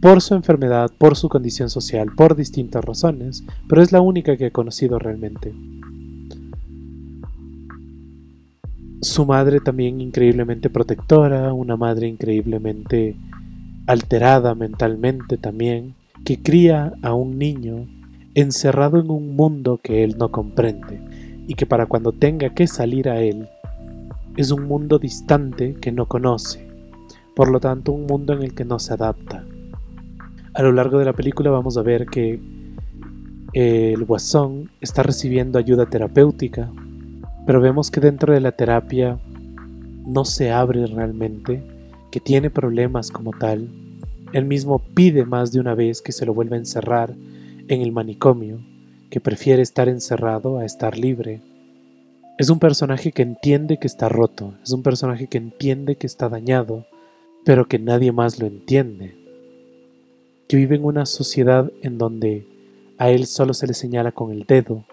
por 0.00 0.20
su 0.20 0.34
enfermedad, 0.34 0.90
por 0.98 1.16
su 1.16 1.28
condición 1.28 1.68
social, 1.68 2.10
por 2.16 2.36
distintas 2.36 2.84
razones, 2.84 3.44
pero 3.68 3.82
es 3.82 3.92
la 3.92 4.00
única 4.00 4.36
que 4.36 4.46
he 4.46 4.50
conocido 4.52 4.98
realmente. 4.98 5.52
Su 9.00 9.26
madre 9.26 9.58
también 9.58 10.00
increíblemente 10.00 10.70
protectora, 10.70 11.52
una 11.52 11.76
madre 11.76 12.06
increíblemente 12.06 13.16
alterada 13.88 14.54
mentalmente 14.54 15.38
también, 15.38 15.96
que 16.24 16.40
cría 16.40 16.92
a 17.02 17.14
un 17.14 17.36
niño 17.36 17.88
encerrado 18.34 19.00
en 19.00 19.10
un 19.10 19.34
mundo 19.34 19.80
que 19.82 20.04
él 20.04 20.16
no 20.18 20.30
comprende 20.30 21.11
y 21.46 21.54
que 21.54 21.66
para 21.66 21.86
cuando 21.86 22.12
tenga 22.12 22.50
que 22.50 22.66
salir 22.66 23.08
a 23.08 23.20
él 23.20 23.48
es 24.36 24.50
un 24.50 24.64
mundo 24.64 24.98
distante 24.98 25.74
que 25.74 25.92
no 25.92 26.06
conoce, 26.06 26.66
por 27.34 27.50
lo 27.50 27.60
tanto 27.60 27.92
un 27.92 28.06
mundo 28.06 28.32
en 28.32 28.42
el 28.42 28.54
que 28.54 28.64
no 28.64 28.78
se 28.78 28.94
adapta. 28.94 29.44
A 30.54 30.62
lo 30.62 30.72
largo 30.72 30.98
de 30.98 31.04
la 31.04 31.12
película 31.12 31.50
vamos 31.50 31.76
a 31.76 31.82
ver 31.82 32.06
que 32.06 32.40
el 33.52 34.04
guasón 34.04 34.70
está 34.80 35.02
recibiendo 35.02 35.58
ayuda 35.58 35.86
terapéutica, 35.86 36.70
pero 37.46 37.60
vemos 37.60 37.90
que 37.90 38.00
dentro 38.00 38.32
de 38.32 38.40
la 38.40 38.52
terapia 38.52 39.18
no 40.06 40.24
se 40.24 40.50
abre 40.50 40.86
realmente, 40.86 41.62
que 42.10 42.20
tiene 42.20 42.50
problemas 42.50 43.10
como 43.10 43.32
tal. 43.32 43.68
Él 44.32 44.44
mismo 44.46 44.78
pide 44.78 45.24
más 45.24 45.52
de 45.52 45.60
una 45.60 45.74
vez 45.74 46.00
que 46.00 46.12
se 46.12 46.24
lo 46.24 46.34
vuelva 46.34 46.56
a 46.56 46.60
encerrar 46.60 47.14
en 47.68 47.80
el 47.82 47.92
manicomio, 47.92 48.60
que 49.12 49.20
prefiere 49.20 49.60
estar 49.60 49.90
encerrado 49.90 50.56
a 50.56 50.64
estar 50.64 50.96
libre. 50.96 51.42
Es 52.38 52.48
un 52.48 52.58
personaje 52.58 53.12
que 53.12 53.20
entiende 53.20 53.76
que 53.76 53.86
está 53.86 54.08
roto, 54.08 54.54
es 54.62 54.70
un 54.70 54.82
personaje 54.82 55.26
que 55.26 55.36
entiende 55.36 55.96
que 55.96 56.06
está 56.06 56.30
dañado, 56.30 56.86
pero 57.44 57.68
que 57.68 57.78
nadie 57.78 58.10
más 58.10 58.38
lo 58.38 58.46
entiende 58.46 59.14
que 60.48 60.56
vive 60.56 60.76
en 60.76 60.84
una 60.86 61.04
sociedad 61.04 61.70
en 61.82 61.98
donde 61.98 62.46
a 62.96 63.10
él 63.10 63.26
solo 63.26 63.52
se 63.52 63.66
le 63.66 63.74
señala 63.74 64.12
con 64.12 64.32
el 64.32 64.44
dedo. 64.44 64.86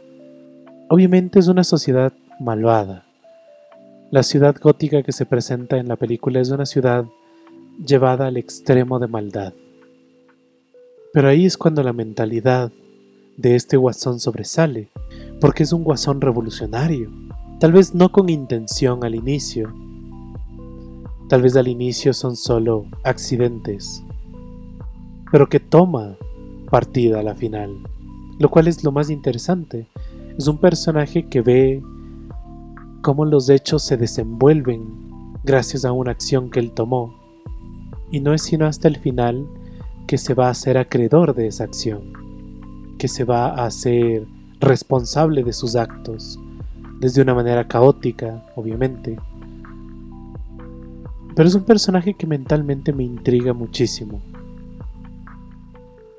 Obviamente 0.90 1.40
es 1.40 1.48
una 1.48 1.64
sociedad 1.64 2.12
malvada. 2.42 3.06
La 4.12 4.24
ciudad 4.24 4.54
gótica 4.62 5.02
que 5.02 5.14
se 5.14 5.26
presenta 5.26 5.78
en 5.78 5.88
la 5.88 5.96
película 5.96 6.42
es 6.42 6.50
una 6.50 6.66
ciudad 6.66 7.06
llevada 7.86 8.28
al 8.28 8.36
extremo 8.36 9.00
de 9.00 9.08
maldad. 9.08 9.54
Pero 11.14 11.30
ahí 11.30 11.46
es 11.46 11.58
cuando 11.58 11.84
la 11.84 11.94
mentalidad 11.94 12.70
de 13.40 13.56
este 13.56 13.78
guasón 13.78 14.20
sobresale, 14.20 14.90
porque 15.40 15.64
es 15.64 15.72
un 15.72 15.86
guasón 15.86 16.20
revolucionario, 16.20 17.10
tal 17.60 17.72
vez 17.72 17.96
no 17.96 18.12
con 18.12 18.28
intención 18.28 19.06
al 19.06 19.16
inicio, 19.16 19.74
tal 21.30 21.42
vez 21.42 21.56
al 21.56 21.70
inicio 21.70 22.14
son 22.14 22.36
solo 22.36 22.86
accidentes, 23.04 24.04
pero 25.32 25.48
que 25.48 25.62
toma 25.62 26.18
partida 26.70 27.22
a 27.22 27.24
la 27.24 27.34
final, 27.34 27.78
lo 28.40 28.50
cual 28.50 28.68
es 28.68 28.84
lo 28.84 28.92
más 28.92 29.10
interesante. 29.10 29.88
Es 30.38 30.48
un 30.48 30.58
personaje 30.58 31.28
que 31.28 31.42
ve 31.42 31.82
cómo 33.02 33.24
los 33.24 33.50
hechos 33.50 33.84
se 33.84 33.96
desenvuelven 33.96 34.84
gracias 35.46 35.86
a 35.86 35.94
una 35.94 36.12
acción 36.12 36.50
que 36.50 36.60
él 36.60 36.72
tomó, 36.72 37.16
y 38.12 38.20
no 38.20 38.34
es 38.34 38.42
sino 38.42 38.66
hasta 38.66 38.90
el 38.90 38.98
final 38.98 39.48
que 40.08 40.18
se 40.18 40.34
va 40.34 40.50
a 40.50 40.54
ser 40.54 40.78
acreedor 40.78 41.36
de 41.36 41.48
esa 41.48 41.64
acción, 41.64 42.20
que 43.00 43.08
se 43.08 43.24
va 43.24 43.48
a 43.66 43.72
ser 43.72 44.28
responsable 44.60 45.44
de 45.44 45.54
sus 45.54 45.76
actos, 45.76 46.38
desde 47.00 47.22
una 47.22 47.34
manera 47.34 47.68
caótica, 47.68 48.44
obviamente. 48.56 49.18
Pero 51.36 51.48
es 51.48 51.56
un 51.56 51.64
personaje 51.64 52.14
que 52.14 52.28
mentalmente 52.28 52.92
me 52.94 53.06
intriga 53.06 53.54
muchísimo. 53.54 54.22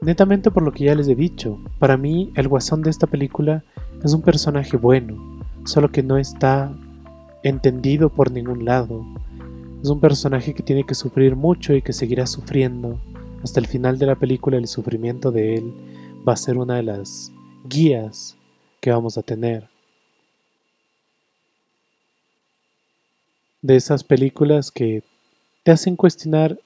Netamente 0.00 0.50
por 0.50 0.62
lo 0.62 0.72
que 0.72 0.84
ya 0.84 0.94
les 0.94 1.06
he 1.08 1.14
dicho, 1.14 1.58
para 1.78 1.98
mí 1.98 2.32
el 2.34 2.48
guasón 2.48 2.80
de 2.80 2.88
esta 2.88 3.06
película 3.06 3.62
es 4.02 4.14
un 4.14 4.22
personaje 4.22 4.78
bueno, 4.78 5.42
solo 5.66 5.92
que 5.92 6.02
no 6.02 6.16
está 6.16 6.72
entendido 7.42 8.08
por 8.08 8.32
ningún 8.32 8.64
lado. 8.64 9.04
Es 9.82 9.90
un 9.90 10.00
personaje 10.00 10.54
que 10.54 10.62
tiene 10.62 10.84
que 10.84 10.94
sufrir 10.94 11.36
mucho 11.36 11.74
y 11.74 11.82
que 11.82 11.92
seguirá 11.92 12.26
sufriendo. 12.26 12.98
Hasta 13.44 13.60
el 13.60 13.66
final 13.66 13.98
de 13.98 14.06
la 14.06 14.14
película 14.14 14.56
el 14.56 14.66
sufrimiento 14.66 15.30
de 15.30 15.56
él 15.56 15.74
va 16.26 16.34
a 16.34 16.36
ser 16.36 16.58
una 16.58 16.76
de 16.76 16.82
las 16.82 17.32
guías 17.64 18.36
que 18.80 18.90
vamos 18.90 19.16
a 19.18 19.22
tener. 19.22 19.68
De 23.62 23.76
esas 23.76 24.04
películas 24.04 24.70
que 24.70 25.02
te 25.62 25.70
hacen 25.70 25.96
cuestionar 25.96 26.58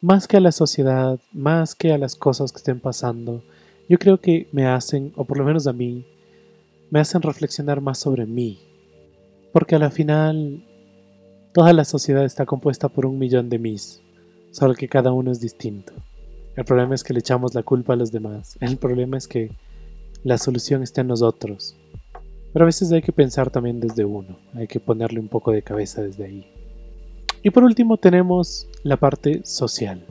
más 0.00 0.28
que 0.28 0.36
a 0.36 0.40
la 0.40 0.52
sociedad, 0.52 1.18
más 1.32 1.74
que 1.74 1.92
a 1.92 1.98
las 1.98 2.14
cosas 2.14 2.52
que 2.52 2.58
estén 2.58 2.80
pasando, 2.80 3.42
yo 3.88 3.98
creo 3.98 4.20
que 4.20 4.48
me 4.52 4.66
hacen, 4.66 5.12
o 5.16 5.24
por 5.24 5.38
lo 5.38 5.44
menos 5.44 5.66
a 5.66 5.72
mí, 5.72 6.04
me 6.90 7.00
hacen 7.00 7.22
reflexionar 7.22 7.80
más 7.80 7.98
sobre 7.98 8.26
mí. 8.26 8.60
Porque 9.52 9.74
a 9.74 9.78
la 9.78 9.90
final, 9.90 10.62
toda 11.52 11.72
la 11.72 11.84
sociedad 11.84 12.24
está 12.24 12.46
compuesta 12.46 12.88
por 12.88 13.06
un 13.06 13.18
millón 13.18 13.48
de 13.48 13.58
mis, 13.58 14.00
solo 14.50 14.74
que 14.74 14.88
cada 14.88 15.12
uno 15.12 15.32
es 15.32 15.40
distinto. 15.40 15.92
El 16.56 16.64
problema 16.64 16.94
es 16.94 17.04
que 17.04 17.12
le 17.12 17.20
echamos 17.20 17.54
la 17.54 17.62
culpa 17.62 17.92
a 17.92 17.96
los 17.96 18.10
demás. 18.10 18.56
El 18.60 18.78
problema 18.78 19.18
es 19.18 19.28
que 19.28 19.50
la 20.24 20.38
solución 20.38 20.82
está 20.82 21.02
en 21.02 21.08
nosotros. 21.08 21.76
Pero 22.52 22.64
a 22.64 22.66
veces 22.66 22.90
hay 22.90 23.02
que 23.02 23.12
pensar 23.12 23.50
también 23.50 23.80
desde 23.80 24.06
uno, 24.06 24.38
hay 24.54 24.66
que 24.66 24.80
ponerle 24.80 25.20
un 25.20 25.28
poco 25.28 25.52
de 25.52 25.60
cabeza 25.60 26.02
desde 26.02 26.24
ahí. 26.24 26.46
Y 27.42 27.50
por 27.50 27.64
último 27.64 27.98
tenemos 27.98 28.66
la 28.82 28.96
parte 28.96 29.42
social, 29.44 30.02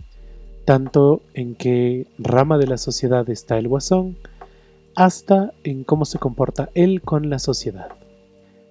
tanto 0.63 1.23
en 1.33 1.55
qué 1.55 2.05
rama 2.19 2.59
de 2.59 2.67
la 2.67 2.77
sociedad 2.77 3.27
está 3.31 3.57
el 3.57 3.67
guasón, 3.67 4.15
hasta 4.95 5.53
en 5.63 5.83
cómo 5.83 6.05
se 6.05 6.19
comporta 6.19 6.69
él 6.75 7.01
con 7.01 7.31
la 7.31 7.39
sociedad. 7.39 7.89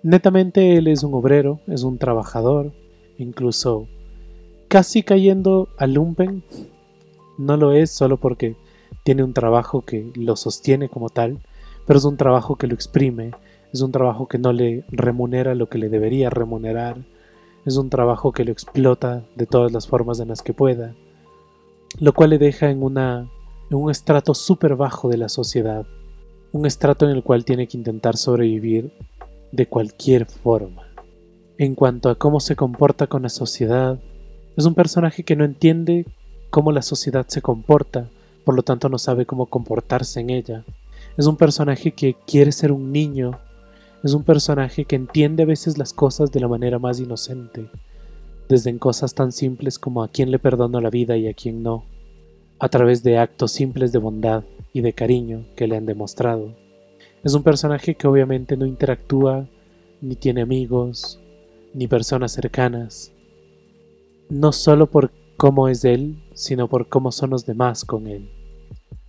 Netamente 0.05 0.77
él 0.77 0.87
es 0.87 1.03
un 1.03 1.13
obrero, 1.15 1.59
es 1.67 1.83
un 1.83 1.99
trabajador, 1.99 2.73
incluso 3.19 3.89
casi 4.69 5.03
cayendo 5.03 5.69
al 5.79 5.95
lumpen. 5.95 6.45
No 7.39 7.57
lo 7.57 7.73
es 7.73 7.91
solo 7.91 8.17
porque 8.19 8.57
tiene 9.03 9.23
un 9.23 9.35
trabajo 9.35 9.83
que 9.83 10.11
lo 10.15 10.37
sostiene 10.37 10.89
como 10.89 11.11
tal, 11.11 11.39
pero 11.87 11.99
es 11.99 12.05
un 12.05 12.17
trabajo 12.17 12.57
que 12.57 12.67
lo 12.67 12.75
exprime, 12.75 13.33
es 13.73 13.81
un 13.81 13.93
trabajo 13.93 14.29
que 14.29 14.39
no 14.39 14.53
le 14.53 14.85
remunera 14.89 15.55
lo 15.55 15.69
que 15.69 15.79
le 15.79 15.89
debería 15.89 16.31
remunerar, 16.31 16.97
es 17.67 17.77
un 17.77 17.91
trabajo 17.91 18.33
que 18.33 18.45
lo 18.45 18.53
explota 18.53 19.25
de 19.37 19.47
todas 19.47 19.73
las 19.73 19.87
formas 19.87 20.21
en 20.21 20.29
las 20.29 20.43
que 20.43 20.55
pueda, 20.55 20.95
lo 21.99 22.13
cual 22.13 22.31
le 22.31 22.39
deja 22.39 22.71
en, 22.71 22.83
una, 22.83 23.31
en 23.71 23.77
un 23.77 23.91
estrato 23.91 24.35
súper 24.35 24.77
bajo 24.77 25.09
de 25.09 25.17
la 25.17 25.29
sociedad, 25.29 25.87
un 26.53 26.67
estrato 26.67 27.05
en 27.05 27.13
el 27.13 27.23
cual 27.23 27.45
tiene 27.45 27.67
que 27.67 27.77
intentar 27.77 28.17
sobrevivir 28.17 28.93
de 29.51 29.67
cualquier 29.67 30.27
forma. 30.27 30.89
En 31.59 31.75
cuanto 31.75 32.11
a 32.11 32.17
cómo 32.17 32.41
se 32.41 32.57
comporta 32.57 33.07
con 33.07 33.23
la 33.23 33.29
sociedad, 33.29 33.99
es 34.57 34.65
un 34.67 34.75
personaje 34.75 35.25
que 35.25 35.37
no 35.37 35.45
entiende 35.45 36.07
cómo 36.55 36.71
la 36.71 36.83
sociedad 36.83 37.27
se 37.27 37.43
comporta, 37.43 38.09
por 38.45 38.55
lo 38.55 38.63
tanto 38.63 38.89
no 38.89 38.97
sabe 38.97 39.27
cómo 39.27 39.47
comportarse 39.47 40.21
en 40.21 40.31
ella. 40.31 40.65
Es 41.17 41.27
un 41.27 41.37
personaje 41.37 41.91
que 41.91 42.15
quiere 42.29 42.53
ser 42.53 42.71
un 42.71 42.93
niño, 42.93 43.41
es 44.05 44.15
un 44.15 44.23
personaje 44.23 44.85
que 44.85 44.95
entiende 44.95 45.43
a 45.43 45.47
veces 45.47 45.79
las 45.79 45.93
cosas 45.93 46.31
de 46.31 46.39
la 46.39 46.47
manera 46.47 46.79
más 46.79 47.01
inocente, 47.01 47.67
desde 48.49 48.71
en 48.71 48.79
cosas 48.79 49.15
tan 49.15 49.33
simples 49.33 49.81
como 49.81 50.05
a 50.05 50.07
quién 50.07 50.31
le 50.31 50.39
perdono 50.39 50.81
la 50.81 50.91
vida 50.91 51.17
y 51.17 51.27
a 51.27 51.35
quién 51.35 51.65
no, 51.65 51.87
a 52.61 52.69
través 52.69 53.03
de 53.03 53.19
actos 53.19 53.51
simples 53.51 53.91
de 53.91 53.99
bondad 53.99 54.45
y 54.73 54.81
de 54.81 54.93
cariño 54.93 55.47
que 55.57 55.67
le 55.67 55.77
han 55.77 55.87
demostrado. 55.87 56.55
Es 57.25 57.35
un 57.35 57.43
personaje 57.43 57.97
que 57.97 58.07
obviamente 58.07 58.57
no 58.57 58.65
interactúa, 58.65 59.49
ni 60.01 60.15
tiene 60.15 60.43
amigos, 60.43 61.19
ni 61.73 61.89
personas 61.89 62.31
cercanas, 62.31 63.11
no 64.29 64.53
solo 64.53 64.87
por 64.87 65.11
cómo 65.37 65.69
es 65.69 65.85
él, 65.85 66.23
sino 66.35 66.69
por 66.69 66.89
cómo 66.89 67.13
son 67.13 67.31
los 67.31 67.47
demás 67.47 67.85
con 67.85 68.07
él. 68.07 68.31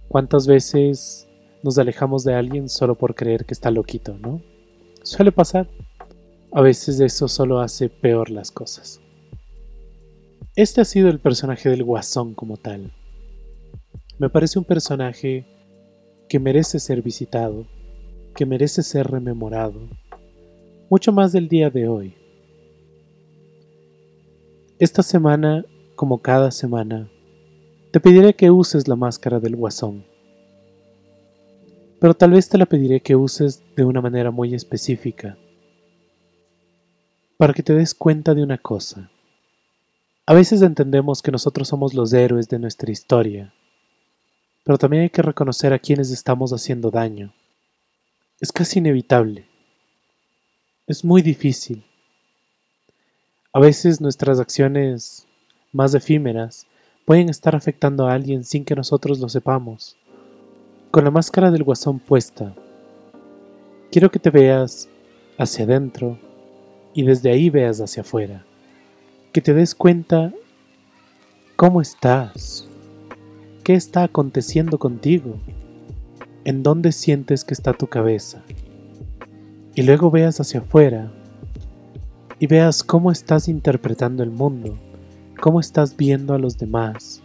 ¿Cuántas 0.07 0.47
veces 0.47 1.27
nos 1.63 1.77
alejamos 1.77 2.23
de 2.23 2.35
alguien 2.35 2.69
solo 2.69 2.95
por 2.95 3.15
creer 3.15 3.45
que 3.45 3.53
está 3.53 3.71
loquito, 3.71 4.17
no? 4.17 4.41
Suele 5.03 5.31
pasar. 5.31 5.69
A 6.51 6.61
veces 6.61 6.99
eso 6.99 7.27
solo 7.27 7.59
hace 7.59 7.89
peor 7.89 8.29
las 8.29 8.51
cosas. 8.51 9.01
Este 10.55 10.79
ha 10.79 10.85
sido 10.85 11.09
el 11.09 11.19
personaje 11.19 11.69
del 11.69 11.83
guasón 11.83 12.33
como 12.33 12.55
tal. 12.55 12.93
Me 14.17 14.29
parece 14.29 14.57
un 14.57 14.63
personaje 14.63 15.45
que 16.29 16.39
merece 16.39 16.79
ser 16.79 17.01
visitado, 17.01 17.67
que 18.35 18.45
merece 18.45 18.81
ser 18.81 19.07
rememorado, 19.07 19.81
mucho 20.89 21.11
más 21.11 21.33
del 21.33 21.49
día 21.49 21.69
de 21.69 21.87
hoy. 21.89 22.15
Esta 24.79 25.03
semana, 25.03 25.65
como 25.95 26.21
cada 26.21 26.51
semana, 26.51 27.09
te 27.91 27.99
pediré 27.99 28.35
que 28.35 28.51
uses 28.51 28.87
la 28.87 28.95
máscara 28.95 29.39
del 29.39 29.55
guasón. 29.55 30.05
Pero 31.99 32.13
tal 32.13 32.31
vez 32.31 32.49
te 32.49 32.57
la 32.57 32.65
pediré 32.65 32.99
que 33.01 33.15
uses 33.15 33.63
de 33.75 33.85
una 33.85 34.01
manera 34.01 34.31
muy 34.31 34.53
específica, 34.53 35.37
para 37.37 37.53
que 37.53 37.63
te 37.63 37.73
des 37.73 37.93
cuenta 37.93 38.33
de 38.33 38.43
una 38.43 38.57
cosa. 38.57 39.09
A 40.25 40.33
veces 40.33 40.61
entendemos 40.61 41.21
que 41.21 41.31
nosotros 41.31 41.67
somos 41.67 41.93
los 41.93 42.11
héroes 42.11 42.49
de 42.49 42.59
nuestra 42.59 42.91
historia, 42.91 43.53
pero 44.63 44.77
también 44.77 45.03
hay 45.03 45.09
que 45.09 45.21
reconocer 45.21 45.71
a 45.71 45.79
quienes 45.79 46.11
estamos 46.11 46.51
haciendo 46.51 46.91
daño. 46.91 47.33
Es 48.41 48.51
casi 48.51 48.79
inevitable. 48.79 49.47
Es 50.87 51.05
muy 51.05 51.21
difícil. 51.21 51.85
A 53.53 53.59
veces 53.59 54.01
nuestras 54.01 54.39
acciones 54.39 55.27
más 55.75 55.93
efímeras 55.93 56.67
pueden 57.03 57.27
estar 57.27 57.53
afectando 57.53 58.07
a 58.07 58.13
alguien 58.13 58.45
sin 58.45 58.63
que 58.63 58.75
nosotros 58.75 59.19
lo 59.19 59.27
sepamos. 59.27 59.97
Con 60.89 61.03
la 61.03 61.11
máscara 61.11 61.51
del 61.51 61.63
guasón 61.63 61.99
puesta, 61.99 62.55
quiero 63.91 64.09
que 64.09 64.19
te 64.19 64.29
veas 64.29 64.87
hacia 65.37 65.65
adentro 65.65 66.17
y 66.93 67.03
desde 67.03 67.29
ahí 67.29 67.49
veas 67.49 67.81
hacia 67.81 68.01
afuera. 68.03 68.45
Que 69.33 69.41
te 69.41 69.53
des 69.53 69.75
cuenta 69.75 70.31
cómo 71.57 71.81
estás, 71.81 72.69
qué 73.65 73.73
está 73.73 74.03
aconteciendo 74.03 74.79
contigo, 74.79 75.35
en 76.45 76.63
dónde 76.63 76.93
sientes 76.93 77.43
que 77.43 77.53
está 77.53 77.73
tu 77.73 77.87
cabeza. 77.87 78.41
Y 79.75 79.83
luego 79.83 80.09
veas 80.09 80.39
hacia 80.39 80.61
afuera 80.61 81.11
y 82.39 82.47
veas 82.47 82.81
cómo 82.81 83.11
estás 83.11 83.49
interpretando 83.49 84.23
el 84.23 84.29
mundo, 84.29 84.79
cómo 85.39 85.59
estás 85.59 85.95
viendo 85.95 86.33
a 86.33 86.39
los 86.39 86.57
demás. 86.57 87.21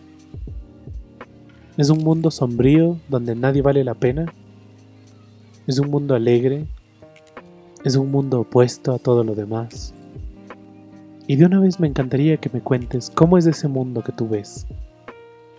¿Es 1.77 1.89
un 1.91 2.05
mundo 2.05 2.31
sombrío 2.31 2.99
donde 3.09 3.35
nadie 3.35 3.63
vale 3.63 3.85
la 3.85 3.95
pena? 3.95 4.33
¿Es 5.67 5.79
un 5.79 5.91
mundo 5.91 6.15
alegre? 6.15 6.67
¿Es 7.85 7.97
un 7.97 8.11
mundo 8.11 8.41
opuesto 8.41 8.93
a 8.93 8.99
todo 8.99 9.25
lo 9.25 9.35
demás? 9.35 9.95
Y 11.27 11.37
de 11.37 11.47
una 11.47 11.61
vez 11.61 11.81
me 11.81 11.87
encantaría 11.87 12.37
que 12.37 12.51
me 12.53 12.61
cuentes 12.61 13.11
cómo 13.15 13.39
es 13.39 13.47
ese 13.47 13.69
mundo 13.69 14.03
que 14.03 14.13
tú 14.13 14.29
ves. 14.29 14.67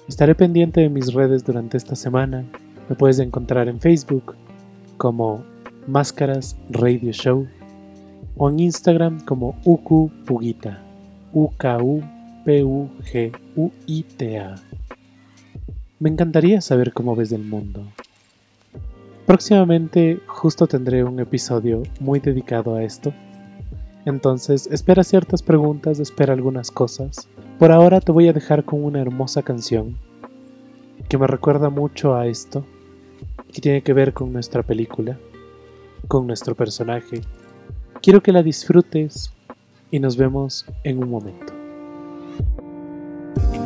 Estaré 0.08 0.36
pendiente 0.36 0.82
de 0.82 0.90
mis 0.90 1.14
redes 1.14 1.44
durante 1.44 1.78
esta 1.78 1.96
semana. 1.96 2.46
Me 2.90 2.96
puedes 2.96 3.20
encontrar 3.20 3.68
en 3.70 3.80
Facebook 3.80 4.36
como 4.98 5.44
Máscaras 5.88 6.58
Radio 6.70 7.12
Show 7.12 7.48
o 8.38 8.50
en 8.50 8.60
Instagram 8.60 9.24
como 9.26 9.56
ukupugita, 9.64 10.84
u 11.34 11.50
k 11.58 11.78
u 12.42 12.44
p 12.44 12.64
u 12.64 12.90
g 13.12 13.32
u 13.56 13.72
i 13.86 14.04
t 14.04 14.40
a. 14.40 14.56
Me 16.00 16.10
encantaría 16.10 16.62
saber 16.62 16.94
cómo 16.94 17.16
ves 17.16 17.32
el 17.32 17.44
mundo. 17.44 17.86
Próximamente 19.26 20.20
justo 20.26 20.68
tendré 20.68 21.04
un 21.04 21.20
episodio 21.20 21.84
muy 22.00 22.20
dedicado 22.20 22.76
a 22.76 22.84
esto. 22.84 23.14
Entonces 24.06 24.68
espera 24.72 25.04
ciertas 25.04 25.44
preguntas, 25.44 26.00
espera 26.00 26.34
algunas 26.34 26.72
cosas. 26.72 27.28
Por 27.60 27.72
ahora 27.72 28.02
te 28.02 28.12
voy 28.12 28.28
a 28.28 28.34
dejar 28.34 28.66
con 28.66 28.84
una 28.84 29.00
hermosa 29.00 29.44
canción 29.44 29.98
que 31.08 31.18
me 31.18 31.28
recuerda 31.28 31.70
mucho 31.70 32.16
a 32.16 32.26
esto, 32.26 32.66
que 33.54 33.62
tiene 33.62 33.84
que 33.84 33.94
ver 33.94 34.14
con 34.14 34.34
nuestra 34.34 34.64
película, 34.64 35.18
con 36.08 36.26
nuestro 36.26 36.56
personaje, 36.56 37.22
Quiero 38.02 38.24
que 38.24 38.32
la 38.32 38.42
disfrutes 38.42 39.32
y 39.92 40.00
nos 40.00 40.18
vemos 40.18 40.66
en 40.84 41.04
un 41.04 41.12
momento. 41.12 41.61
Yeah. 43.38 43.61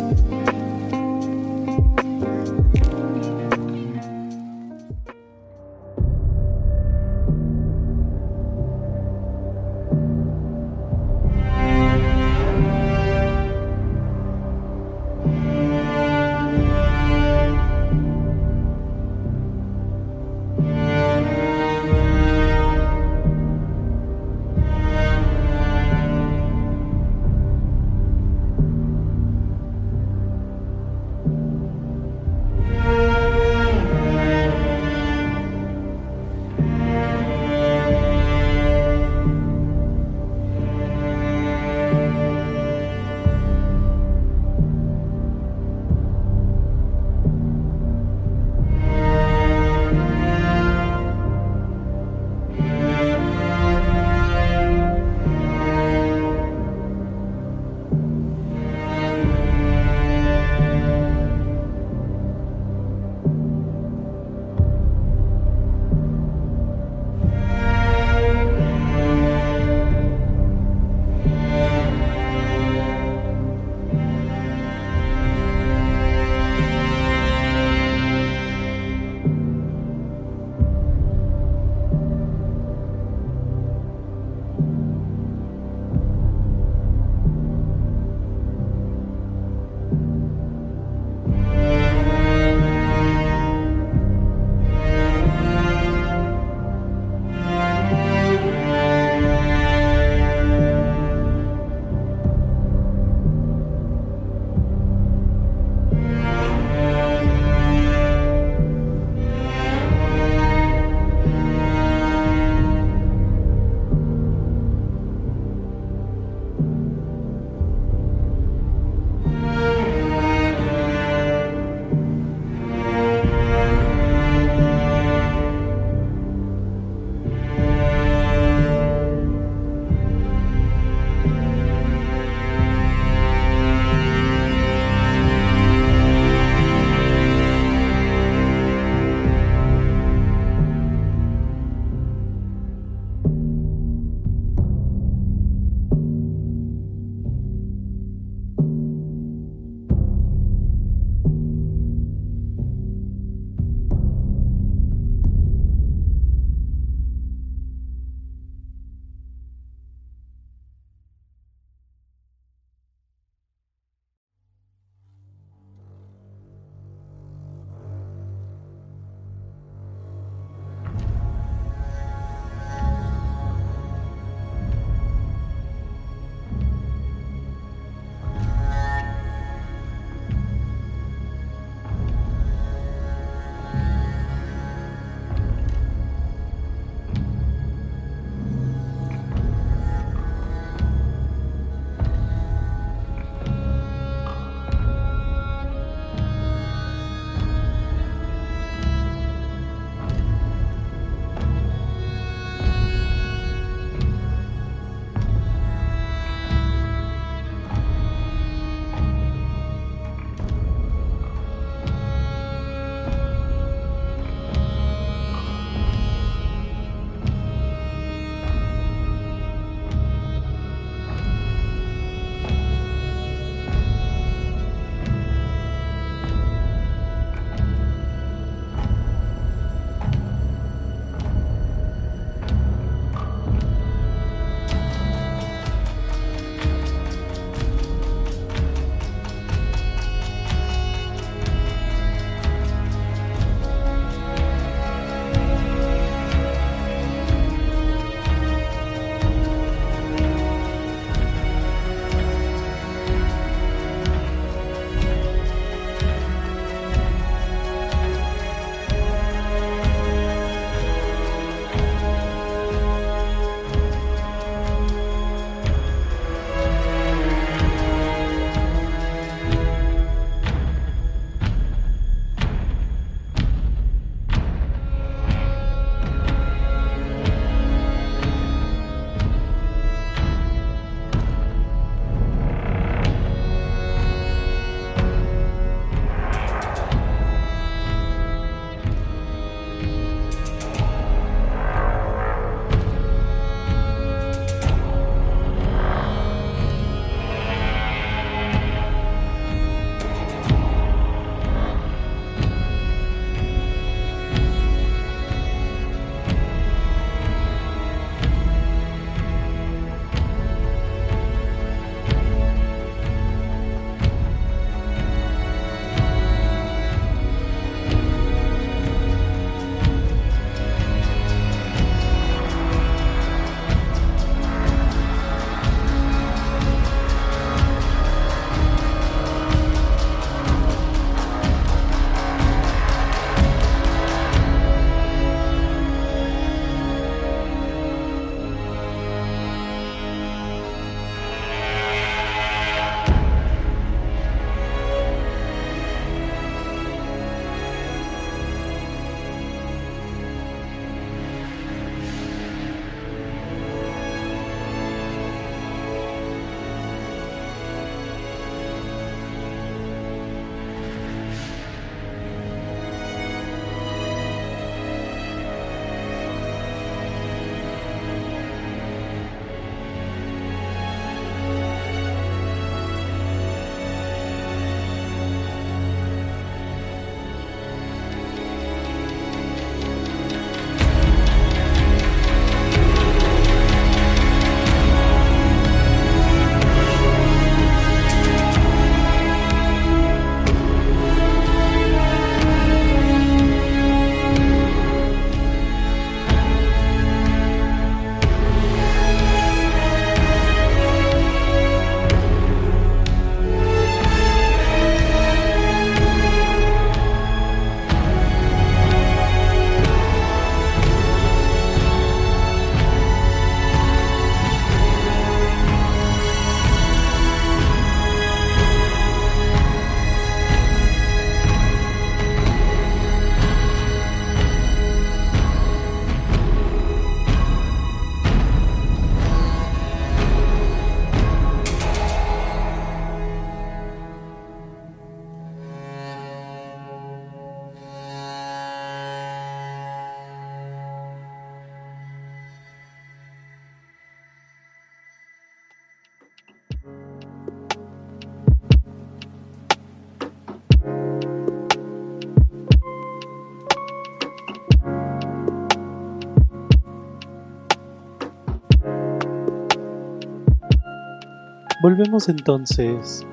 Volvemos 461.88 462.30
entonces 462.30 463.28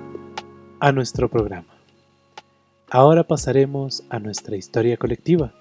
a 0.78 0.92
nuestro 0.92 1.30
programa. 1.30 1.74
Ahora 2.90 3.26
pasaremos 3.26 4.04
a 4.10 4.18
nuestra 4.18 4.56
historia 4.56 4.98
colectiva, 4.98 5.54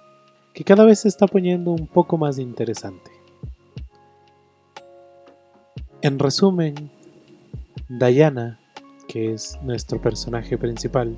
que 0.53 0.65
cada 0.65 0.83
vez 0.83 0.99
se 0.99 1.07
está 1.07 1.25
poniendo 1.25 1.71
un 1.71 1.87
poco 1.87 2.17
más 2.17 2.37
interesante. 2.37 3.09
En 6.01 6.19
resumen, 6.19 6.91
Diana, 7.87 8.59
que 9.07 9.35
es 9.35 9.57
nuestro 9.63 10.01
personaje 10.01 10.57
principal, 10.57 11.15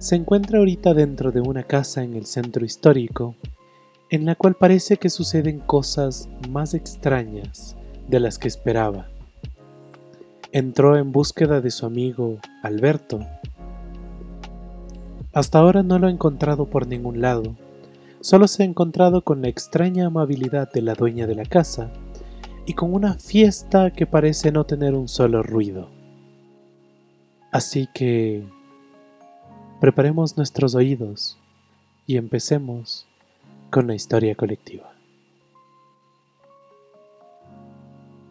se 0.00 0.16
encuentra 0.16 0.58
ahorita 0.58 0.92
dentro 0.92 1.30
de 1.30 1.40
una 1.40 1.62
casa 1.62 2.02
en 2.02 2.14
el 2.14 2.26
centro 2.26 2.64
histórico, 2.64 3.36
en 4.10 4.26
la 4.26 4.34
cual 4.34 4.56
parece 4.56 4.96
que 4.96 5.08
suceden 5.08 5.60
cosas 5.60 6.28
más 6.48 6.74
extrañas 6.74 7.76
de 8.08 8.18
las 8.18 8.40
que 8.40 8.48
esperaba. 8.48 9.06
Entró 10.52 10.96
en 10.96 11.12
búsqueda 11.12 11.60
de 11.60 11.70
su 11.70 11.86
amigo 11.86 12.38
Alberto. 12.62 13.20
Hasta 15.32 15.58
ahora 15.58 15.82
no 15.82 15.98
lo 15.98 16.06
ha 16.06 16.10
encontrado 16.10 16.66
por 16.66 16.86
ningún 16.86 17.20
lado, 17.20 17.54
solo 18.20 18.48
se 18.48 18.62
ha 18.62 18.66
encontrado 18.66 19.22
con 19.22 19.42
la 19.42 19.48
extraña 19.48 20.06
amabilidad 20.06 20.70
de 20.72 20.82
la 20.82 20.94
dueña 20.94 21.26
de 21.26 21.34
la 21.34 21.44
casa 21.44 21.90
y 22.66 22.74
con 22.74 22.92
una 22.92 23.14
fiesta 23.14 23.92
que 23.92 24.06
parece 24.06 24.50
no 24.52 24.64
tener 24.64 24.94
un 24.94 25.08
solo 25.08 25.42
ruido. 25.42 25.90
Así 27.52 27.88
que 27.94 28.44
Preparemos 29.80 30.36
nuestros 30.36 30.74
oídos 30.74 31.38
y 32.04 32.16
empecemos 32.16 33.06
con 33.70 33.86
la 33.86 33.94
historia 33.94 34.34
colectiva. 34.34 34.87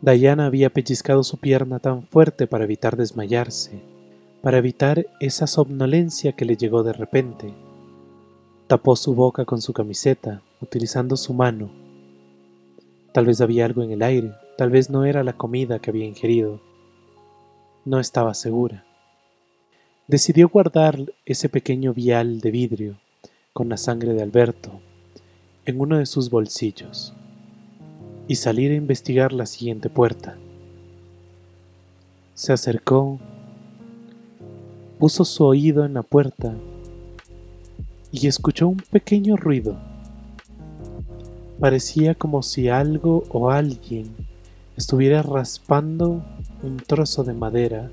Diana 0.02 0.46
había 0.46 0.70
pellizcado 0.70 1.24
su 1.24 1.38
pierna 1.38 1.80
tan 1.80 2.04
fuerte 2.04 2.48
para 2.48 2.64
evitar 2.64 2.98
desmayarse, 2.98 3.82
para 4.42 4.58
evitar 4.58 5.08
esa 5.20 5.48
somnolencia 5.48 6.34
que 6.34 6.46
le 6.46 6.56
llegó 6.56 6.84
de 6.84 6.94
repente. 6.94 7.54
Tapó 8.68 8.96
su 8.96 9.16
boca 9.16 9.46
con 9.46 9.62
su 9.62 9.74
camiseta, 9.74 10.42
utilizando 10.62 11.18
su 11.18 11.34
mano. 11.34 11.70
Tal 13.14 13.26
vez 13.26 13.42
había 13.42 13.66
algo 13.66 13.84
en 13.84 13.92
el 13.92 14.04
aire, 14.04 14.34
tal 14.58 14.70
vez 14.70 14.90
no 14.90 15.06
era 15.06 15.24
la 15.24 15.34
comida 15.34 15.80
que 15.80 15.90
había 15.90 16.06
ingerido. 16.06 16.60
No 17.86 18.00
estaba 18.00 18.34
segura 18.34 18.84
decidió 20.08 20.48
guardar 20.48 21.14
ese 21.26 21.50
pequeño 21.50 21.94
vial 21.94 22.40
de 22.40 22.50
vidrio 22.50 22.98
con 23.52 23.68
la 23.68 23.76
sangre 23.76 24.14
de 24.14 24.24
Alberto 24.24 24.80
en 25.66 25.82
uno 25.82 25.98
de 25.98 26.06
sus 26.06 26.30
bolsillos 26.30 27.14
y 28.28 28.36
salir 28.36 28.72
a 28.72 28.76
investigar 28.76 29.34
la 29.34 29.46
siguiente 29.46 29.90
puerta. 29.90 30.38
Se 32.34 32.54
acercó, 32.54 33.20
puso 35.00 35.26
su 35.26 35.46
oído 35.46 35.86
en 35.86 35.94
la 35.94 36.04
puerta 36.04 36.54
y 38.12 38.28
escuchó 38.28 38.68
un 38.68 38.78
pequeño 38.78 39.38
ruido. 39.38 39.78
Parecía 41.60 42.16
como 42.16 42.44
si 42.44 42.70
algo 42.70 43.24
o 43.30 43.50
alguien 43.50 44.16
estuviera 44.76 45.24
raspando 45.24 46.24
un 46.62 46.78
trozo 46.78 47.24
de 47.24 47.34
madera 47.34 47.90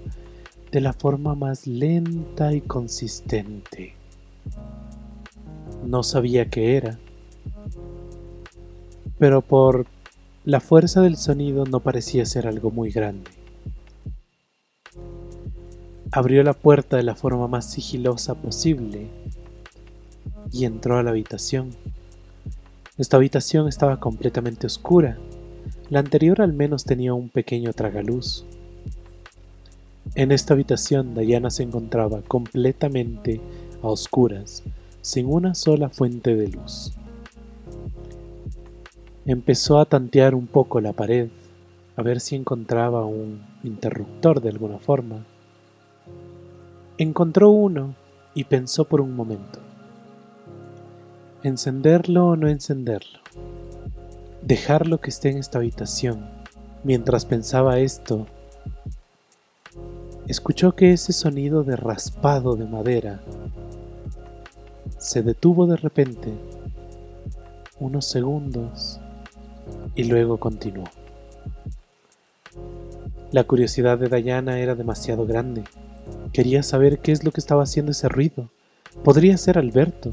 de 0.70 0.80
la 0.80 0.92
forma 0.92 1.34
más 1.34 1.66
lenta 1.66 2.52
y 2.52 2.60
consistente. 2.60 3.94
No 5.86 6.02
sabía 6.02 6.50
qué 6.50 6.76
era, 6.76 6.98
pero 9.18 9.40
por 9.40 9.86
la 10.44 10.60
fuerza 10.60 11.00
del 11.00 11.16
sonido 11.16 11.64
no 11.64 11.80
parecía 11.80 12.26
ser 12.26 12.46
algo 12.46 12.70
muy 12.70 12.90
grande. 12.90 13.30
Abrió 16.12 16.42
la 16.42 16.52
puerta 16.52 16.98
de 16.98 17.02
la 17.02 17.14
forma 17.14 17.48
más 17.48 17.70
sigilosa 17.70 18.34
posible 18.34 19.08
y 20.52 20.66
entró 20.66 20.98
a 20.98 21.02
la 21.02 21.10
habitación. 21.10 21.70
Esta 22.98 23.16
habitación 23.16 23.68
estaba 23.68 23.98
completamente 24.00 24.66
oscura. 24.66 25.16
La 25.88 26.00
anterior 26.00 26.42
al 26.42 26.52
menos 26.52 26.84
tenía 26.84 27.14
un 27.14 27.30
pequeño 27.30 27.72
tragaluz. 27.72 28.44
En 30.14 30.30
esta 30.30 30.52
habitación 30.52 31.14
Diana 31.14 31.50
se 31.50 31.62
encontraba 31.62 32.20
completamente 32.20 33.40
a 33.82 33.88
oscuras, 33.88 34.62
sin 35.00 35.24
una 35.26 35.54
sola 35.54 35.88
fuente 35.88 36.36
de 36.36 36.48
luz. 36.48 36.94
Empezó 39.26 39.78
a 39.78 39.86
tantear 39.86 40.34
un 40.34 40.46
poco 40.46 40.82
la 40.82 40.92
pared, 40.92 41.30
a 41.96 42.02
ver 42.02 42.20
si 42.20 42.36
encontraba 42.36 43.06
un 43.06 43.40
interruptor 43.62 44.42
de 44.42 44.50
alguna 44.50 44.78
forma. 44.78 45.24
Encontró 46.98 47.48
uno 47.48 47.94
y 48.34 48.44
pensó 48.44 48.84
por 48.84 49.00
un 49.00 49.16
momento. 49.16 49.60
¿Encenderlo 51.42 52.26
o 52.28 52.36
no 52.36 52.48
encenderlo? 52.48 53.20
Dejarlo 54.42 55.00
que 55.00 55.08
esté 55.08 55.30
en 55.30 55.38
esta 55.38 55.56
habitación. 55.56 56.26
Mientras 56.82 57.24
pensaba 57.24 57.78
esto, 57.78 58.26
escuchó 60.28 60.74
que 60.76 60.92
ese 60.92 61.14
sonido 61.14 61.64
de 61.64 61.76
raspado 61.76 62.56
de 62.56 62.66
madera 62.66 63.22
se 64.98 65.22
detuvo 65.22 65.66
de 65.66 65.78
repente 65.78 66.30
unos 67.80 68.04
segundos 68.04 69.00
y 69.94 70.04
luego 70.04 70.38
continuó. 70.38 70.84
La 73.32 73.44
curiosidad 73.44 73.98
de 73.98 74.08
Diana 74.08 74.58
era 74.58 74.74
demasiado 74.74 75.26
grande. 75.26 75.64
Quería 76.32 76.62
saber 76.62 76.98
qué 76.98 77.12
es 77.12 77.24
lo 77.24 77.32
que 77.32 77.40
estaba 77.40 77.62
haciendo 77.62 77.92
ese 77.92 78.08
ruido. 78.08 78.50
Podría 79.02 79.36
ser 79.36 79.58
Alberto. 79.58 80.10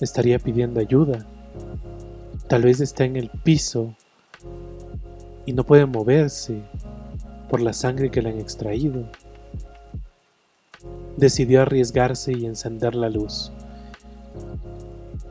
Estaría 0.00 0.38
pidiendo 0.38 0.80
ayuda. 0.80 1.26
Tal 2.48 2.62
vez 2.62 2.80
está 2.80 3.04
en 3.04 3.16
el 3.16 3.30
piso 3.30 3.94
y 5.46 5.52
no 5.52 5.64
puede 5.64 5.86
moverse 5.86 6.62
por 7.48 7.60
la 7.60 7.72
sangre 7.72 8.10
que 8.10 8.22
le 8.22 8.30
han 8.30 8.38
extraído 8.38 9.04
decidió 11.16 11.62
arriesgarse 11.62 12.32
y 12.32 12.46
encender 12.46 12.94
la 12.94 13.08
luz. 13.08 13.52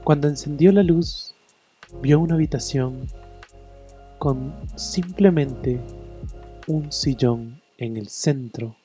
Cuando 0.04 0.28
encendió 0.28 0.72
la 0.72 0.84
luz, 0.84 1.36
vio 2.02 2.20
una 2.20 2.36
habitación 2.36 3.08
con 4.22 4.54
simplemente 4.76 5.80
un 6.68 6.92
sillón 6.92 7.60
en 7.80 7.98
el 7.98 8.08
centro 8.10 8.76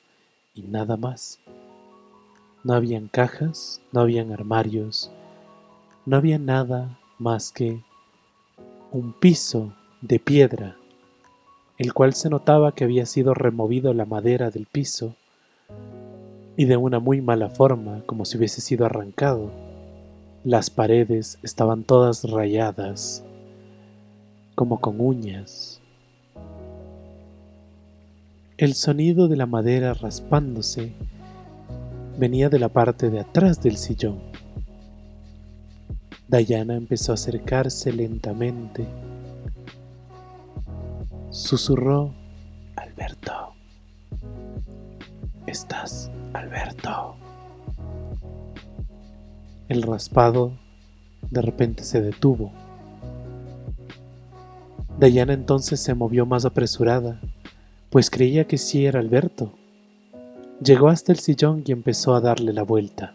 y 0.55 0.63
nada 0.63 0.97
más. 0.97 1.39
No 2.63 2.73
habían 2.73 3.07
cajas, 3.07 3.79
no 3.91 3.99
habían 3.99 4.31
armarios, 4.31 5.11
no 6.07 6.17
había 6.17 6.39
nada 6.39 6.97
más 7.19 7.51
que 7.51 7.83
un 8.91 9.13
piso 9.13 9.73
de 10.01 10.17
piedra, 10.17 10.75
el 11.77 11.93
cual 11.93 12.15
se 12.15 12.31
notaba 12.31 12.71
que 12.71 12.85
había 12.85 13.05
sido 13.05 13.35
removido 13.35 13.93
la 13.93 14.05
madera 14.05 14.49
del 14.49 14.65
piso 14.65 15.13
y 16.55 16.65
de 16.65 16.77
una 16.77 16.97
muy 16.97 17.21
mala 17.21 17.51
forma, 17.51 18.01
como 18.07 18.25
si 18.25 18.39
hubiese 18.39 18.59
sido 18.59 18.87
arrancado. 18.87 19.51
Las 20.43 20.71
paredes 20.71 21.37
estaban 21.43 21.83
todas 21.83 22.23
rayadas, 22.23 23.23
como 24.57 24.81
con 24.81 24.99
uñas. 24.99 25.81
El 28.57 28.73
sonido 28.73 29.27
de 29.27 29.37
la 29.37 29.45
madera 29.45 29.93
raspándose 29.93 30.93
venía 32.17 32.49
de 32.49 32.57
la 32.57 32.69
parte 32.69 33.11
de 33.11 33.19
atrás 33.19 33.61
del 33.61 33.77
sillón. 33.77 34.19
Diana 36.27 36.73
empezó 36.73 37.11
a 37.11 37.15
acercarse 37.15 37.93
lentamente. 37.93 38.87
Susurró, 41.29 42.15
Alberto, 42.75 43.53
¿estás 45.45 46.09
Alberto. 46.33 47.15
El 49.69 49.83
raspado 49.83 50.53
de 51.29 51.43
repente 51.43 51.83
se 51.83 52.01
detuvo. 52.01 52.66
Diana 55.05 55.33
entonces 55.33 55.79
se 55.79 55.93
movió 55.93 56.25
más 56.25 56.43
apresurada, 56.43 57.21
pues 57.91 58.09
creía 58.09 58.47
que 58.47 58.57
sí 58.57 58.85
era 58.85 58.99
Alberto. 58.99 59.53
Llegó 60.59 60.89
hasta 60.89 61.11
el 61.11 61.19
sillón 61.19 61.63
y 61.67 61.71
empezó 61.71 62.15
a 62.15 62.21
darle 62.21 62.51
la 62.51 62.63
vuelta. 62.63 63.13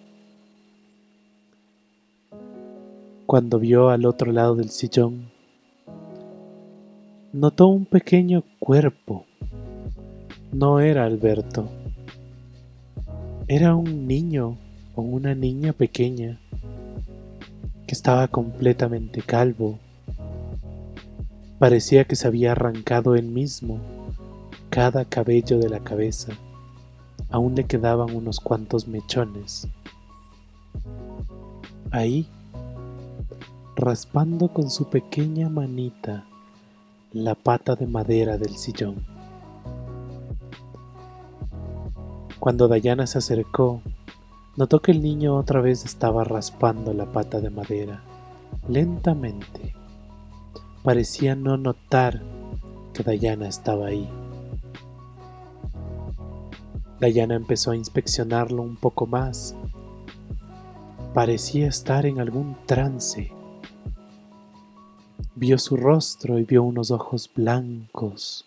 Cuando 3.27 3.59
vio 3.59 3.89
al 3.89 4.07
otro 4.07 4.31
lado 4.31 4.55
del 4.55 4.71
sillón, 4.71 5.31
notó 7.33 7.67
un 7.67 7.85
pequeño 7.85 8.45
cuerpo. 8.61 9.27
No 10.53 10.79
era 10.79 11.05
Alberto. 11.05 11.69
Era 13.49 13.75
un 13.75 14.07
niño 14.07 14.57
o 14.95 15.03
una 15.03 15.35
niña 15.35 15.73
pequeña 15.73 16.39
que 17.87 17.95
estaba 17.95 18.29
completamente 18.29 19.21
calvo. 19.21 19.81
Parecía 21.63 22.03
que 22.07 22.17
se 22.17 22.27
había 22.27 22.51
arrancado 22.51 23.15
él 23.15 23.27
mismo 23.27 23.79
cada 24.69 25.05
cabello 25.05 25.61
de 25.61 25.69
la 25.69 25.79
cabeza 25.79 26.33
aún 27.31 27.55
le 27.55 27.63
quedaban 27.63 28.17
unos 28.17 28.41
cuantos 28.41 28.89
mechones. 28.89 29.69
Ahí, 31.93 32.27
raspando 33.77 34.49
con 34.49 34.73
su 34.73 34.91
pequeña 34.91 35.49
manita 35.49 36.25
la 37.13 37.37
pata 37.37 37.77
de 37.77 37.87
madera 37.87 38.39
del 38.39 38.57
sillón. 38.57 39.07
Cuando 42.41 42.67
Dayana 42.67 43.07
se 43.07 43.19
acercó, 43.19 43.83
notó 44.57 44.83
que 44.83 44.91
el 44.91 45.01
niño 45.01 45.37
otra 45.37 45.61
vez 45.61 45.85
estaba 45.85 46.25
raspando 46.25 46.93
la 46.93 47.07
pata 47.07 47.41
de 47.41 47.51
madera, 47.51 48.03
lentamente. 48.67 49.77
Parecía 50.83 51.37
no 51.37 51.57
notar 51.57 52.23
que 52.93 53.03
Dayana 53.03 53.49
estaba 53.49 53.87
ahí. 53.87 54.09
Dayana 57.01 57.37
empezó 57.37 57.71
a 57.71 57.77
inspeccionarlo 57.77 58.63
un 58.63 58.77
poco 58.77 59.07
más. 59.07 59.55
Parecía 61.15 61.69
estar 61.69 62.05
en 62.07 62.21
algún 62.21 62.57
trance. 62.67 63.33
Vio 65.35 65.59
su 65.59 65.77
rostro 65.77 66.39
y 66.39 66.45
vio 66.45 66.63
unos 66.63 66.91
ojos 66.91 67.31
blancos 67.35 68.47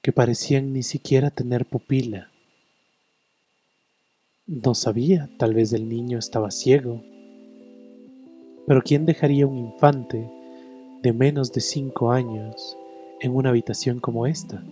que 0.00 0.12
parecían 0.12 0.72
ni 0.72 0.82
siquiera 0.82 1.30
tener 1.30 1.66
pupila. 1.66 2.30
No 4.46 4.74
sabía, 4.74 5.28
tal 5.38 5.52
vez 5.52 5.74
el 5.74 5.86
niño 5.88 6.18
estaba 6.18 6.50
ciego. 6.50 7.04
Pero 8.68 8.82
¿quién 8.82 9.06
dejaría 9.06 9.46
un 9.46 9.56
infante 9.56 10.30
de 11.02 11.12
menos 11.14 11.54
de 11.54 11.62
cinco 11.62 12.12
años 12.12 12.76
en 13.18 13.34
una 13.34 13.48
habitación 13.48 13.98
como 13.98 14.26
esta? 14.26 14.62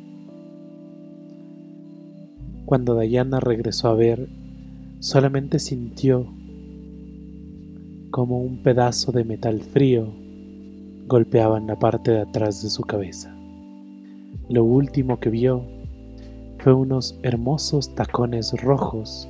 Cuando 2.67 3.01
Diana 3.01 3.41
regresó 3.41 3.89
a 3.89 3.95
ver, 3.95 4.29
solamente 5.01 5.59
sintió 5.59 6.27
como 8.11 8.39
un 8.39 8.63
pedazo 8.63 9.13
de 9.13 9.25
metal 9.25 9.63
frío 9.63 10.13
golpeaba 11.07 11.57
en 11.57 11.67
la 11.67 11.79
parte 11.79 12.11
de 12.11 12.21
atrás 12.21 12.63
de 12.63 12.69
su 12.69 12.83
cabeza. 12.83 13.35
Lo 14.51 14.63
último 14.63 15.21
que 15.21 15.31
vio 15.31 15.65
fue 16.59 16.75
unos 16.75 17.19
hermosos 17.23 17.95
tacones 17.95 18.53
rojos 18.61 19.27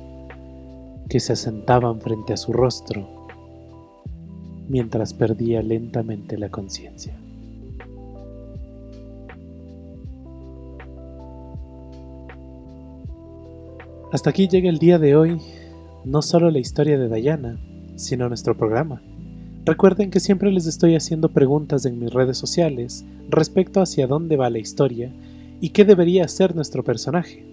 que 1.07 1.21
se 1.21 1.31
asentaban 1.31 2.01
frente 2.01 2.33
a 2.33 2.37
su 2.37 2.51
rostro 2.51 3.16
mientras 4.67 5.13
perdía 5.13 5.61
lentamente 5.61 6.37
la 6.37 6.49
conciencia. 6.49 7.17
Hasta 14.11 14.29
aquí 14.29 14.47
llega 14.47 14.69
el 14.69 14.79
día 14.79 14.99
de 14.99 15.15
hoy, 15.17 15.37
no 16.05 16.21
solo 16.21 16.49
la 16.49 16.59
historia 16.59 16.97
de 16.97 17.09
Dayana, 17.09 17.59
sino 17.97 18.29
nuestro 18.29 18.55
programa. 18.57 19.01
Recuerden 19.65 20.11
que 20.11 20.21
siempre 20.21 20.49
les 20.49 20.65
estoy 20.65 20.95
haciendo 20.95 21.29
preguntas 21.29 21.85
en 21.85 21.99
mis 21.99 22.13
redes 22.13 22.37
sociales 22.37 23.03
respecto 23.29 23.81
hacia 23.81 24.07
dónde 24.07 24.37
va 24.37 24.49
la 24.49 24.59
historia 24.59 25.11
y 25.59 25.71
qué 25.71 25.83
debería 25.83 26.23
hacer 26.23 26.55
nuestro 26.55 26.83
personaje. 26.83 27.43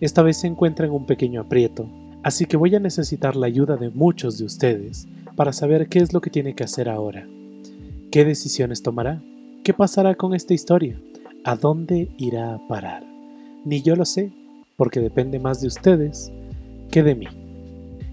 Esta 0.00 0.22
vez 0.22 0.38
se 0.38 0.48
encuentra 0.48 0.86
en 0.86 0.92
un 0.92 1.06
pequeño 1.06 1.40
aprieto, 1.40 1.88
así 2.24 2.46
que 2.46 2.56
voy 2.56 2.74
a 2.74 2.80
necesitar 2.80 3.36
la 3.36 3.46
ayuda 3.46 3.76
de 3.76 3.90
muchos 3.90 4.38
de 4.38 4.44
ustedes 4.44 5.06
para 5.36 5.52
saber 5.52 5.88
qué 5.88 6.00
es 6.00 6.12
lo 6.12 6.20
que 6.20 6.30
tiene 6.30 6.54
que 6.54 6.64
hacer 6.64 6.88
ahora. 6.88 7.26
¿Qué 8.10 8.24
decisiones 8.24 8.82
tomará? 8.82 9.22
¿Qué 9.64 9.72
pasará 9.72 10.14
con 10.14 10.34
esta 10.34 10.54
historia? 10.54 11.00
¿A 11.44 11.56
dónde 11.56 12.10
irá 12.18 12.54
a 12.54 12.68
parar? 12.68 13.04
Ni 13.64 13.82
yo 13.82 13.96
lo 13.96 14.04
sé, 14.04 14.32
porque 14.76 15.00
depende 15.00 15.38
más 15.38 15.60
de 15.60 15.68
ustedes 15.68 16.32
que 16.90 17.02
de 17.02 17.14
mí. 17.14 17.26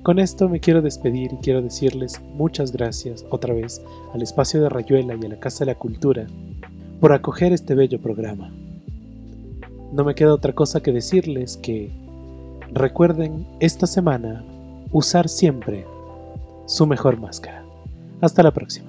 Con 0.03 0.17
esto 0.19 0.47
me 0.47 0.59
quiero 0.59 0.81
despedir 0.81 1.33
y 1.33 1.37
quiero 1.37 1.61
decirles 1.61 2.21
muchas 2.33 2.71
gracias 2.71 3.25
otra 3.29 3.53
vez 3.53 3.81
al 4.13 4.21
espacio 4.21 4.61
de 4.61 4.69
Rayuela 4.69 5.15
y 5.21 5.25
a 5.25 5.29
la 5.29 5.39
Casa 5.39 5.65
de 5.65 5.71
la 5.71 5.77
Cultura 5.77 6.27
por 6.99 7.11
acoger 7.11 7.51
este 7.51 7.75
bello 7.75 7.99
programa. 7.99 8.53
No 9.91 10.03
me 10.03 10.15
queda 10.15 10.33
otra 10.33 10.53
cosa 10.53 10.81
que 10.81 10.91
decirles 10.91 11.57
que 11.57 11.91
recuerden 12.71 13.45
esta 13.59 13.87
semana 13.87 14.45
usar 14.91 15.27
siempre 15.27 15.85
su 16.69 16.85
mejor 16.85 17.19
máscara. 17.19 17.65
Hasta 18.21 18.43
la 18.43 18.51
próxima. 18.51 18.88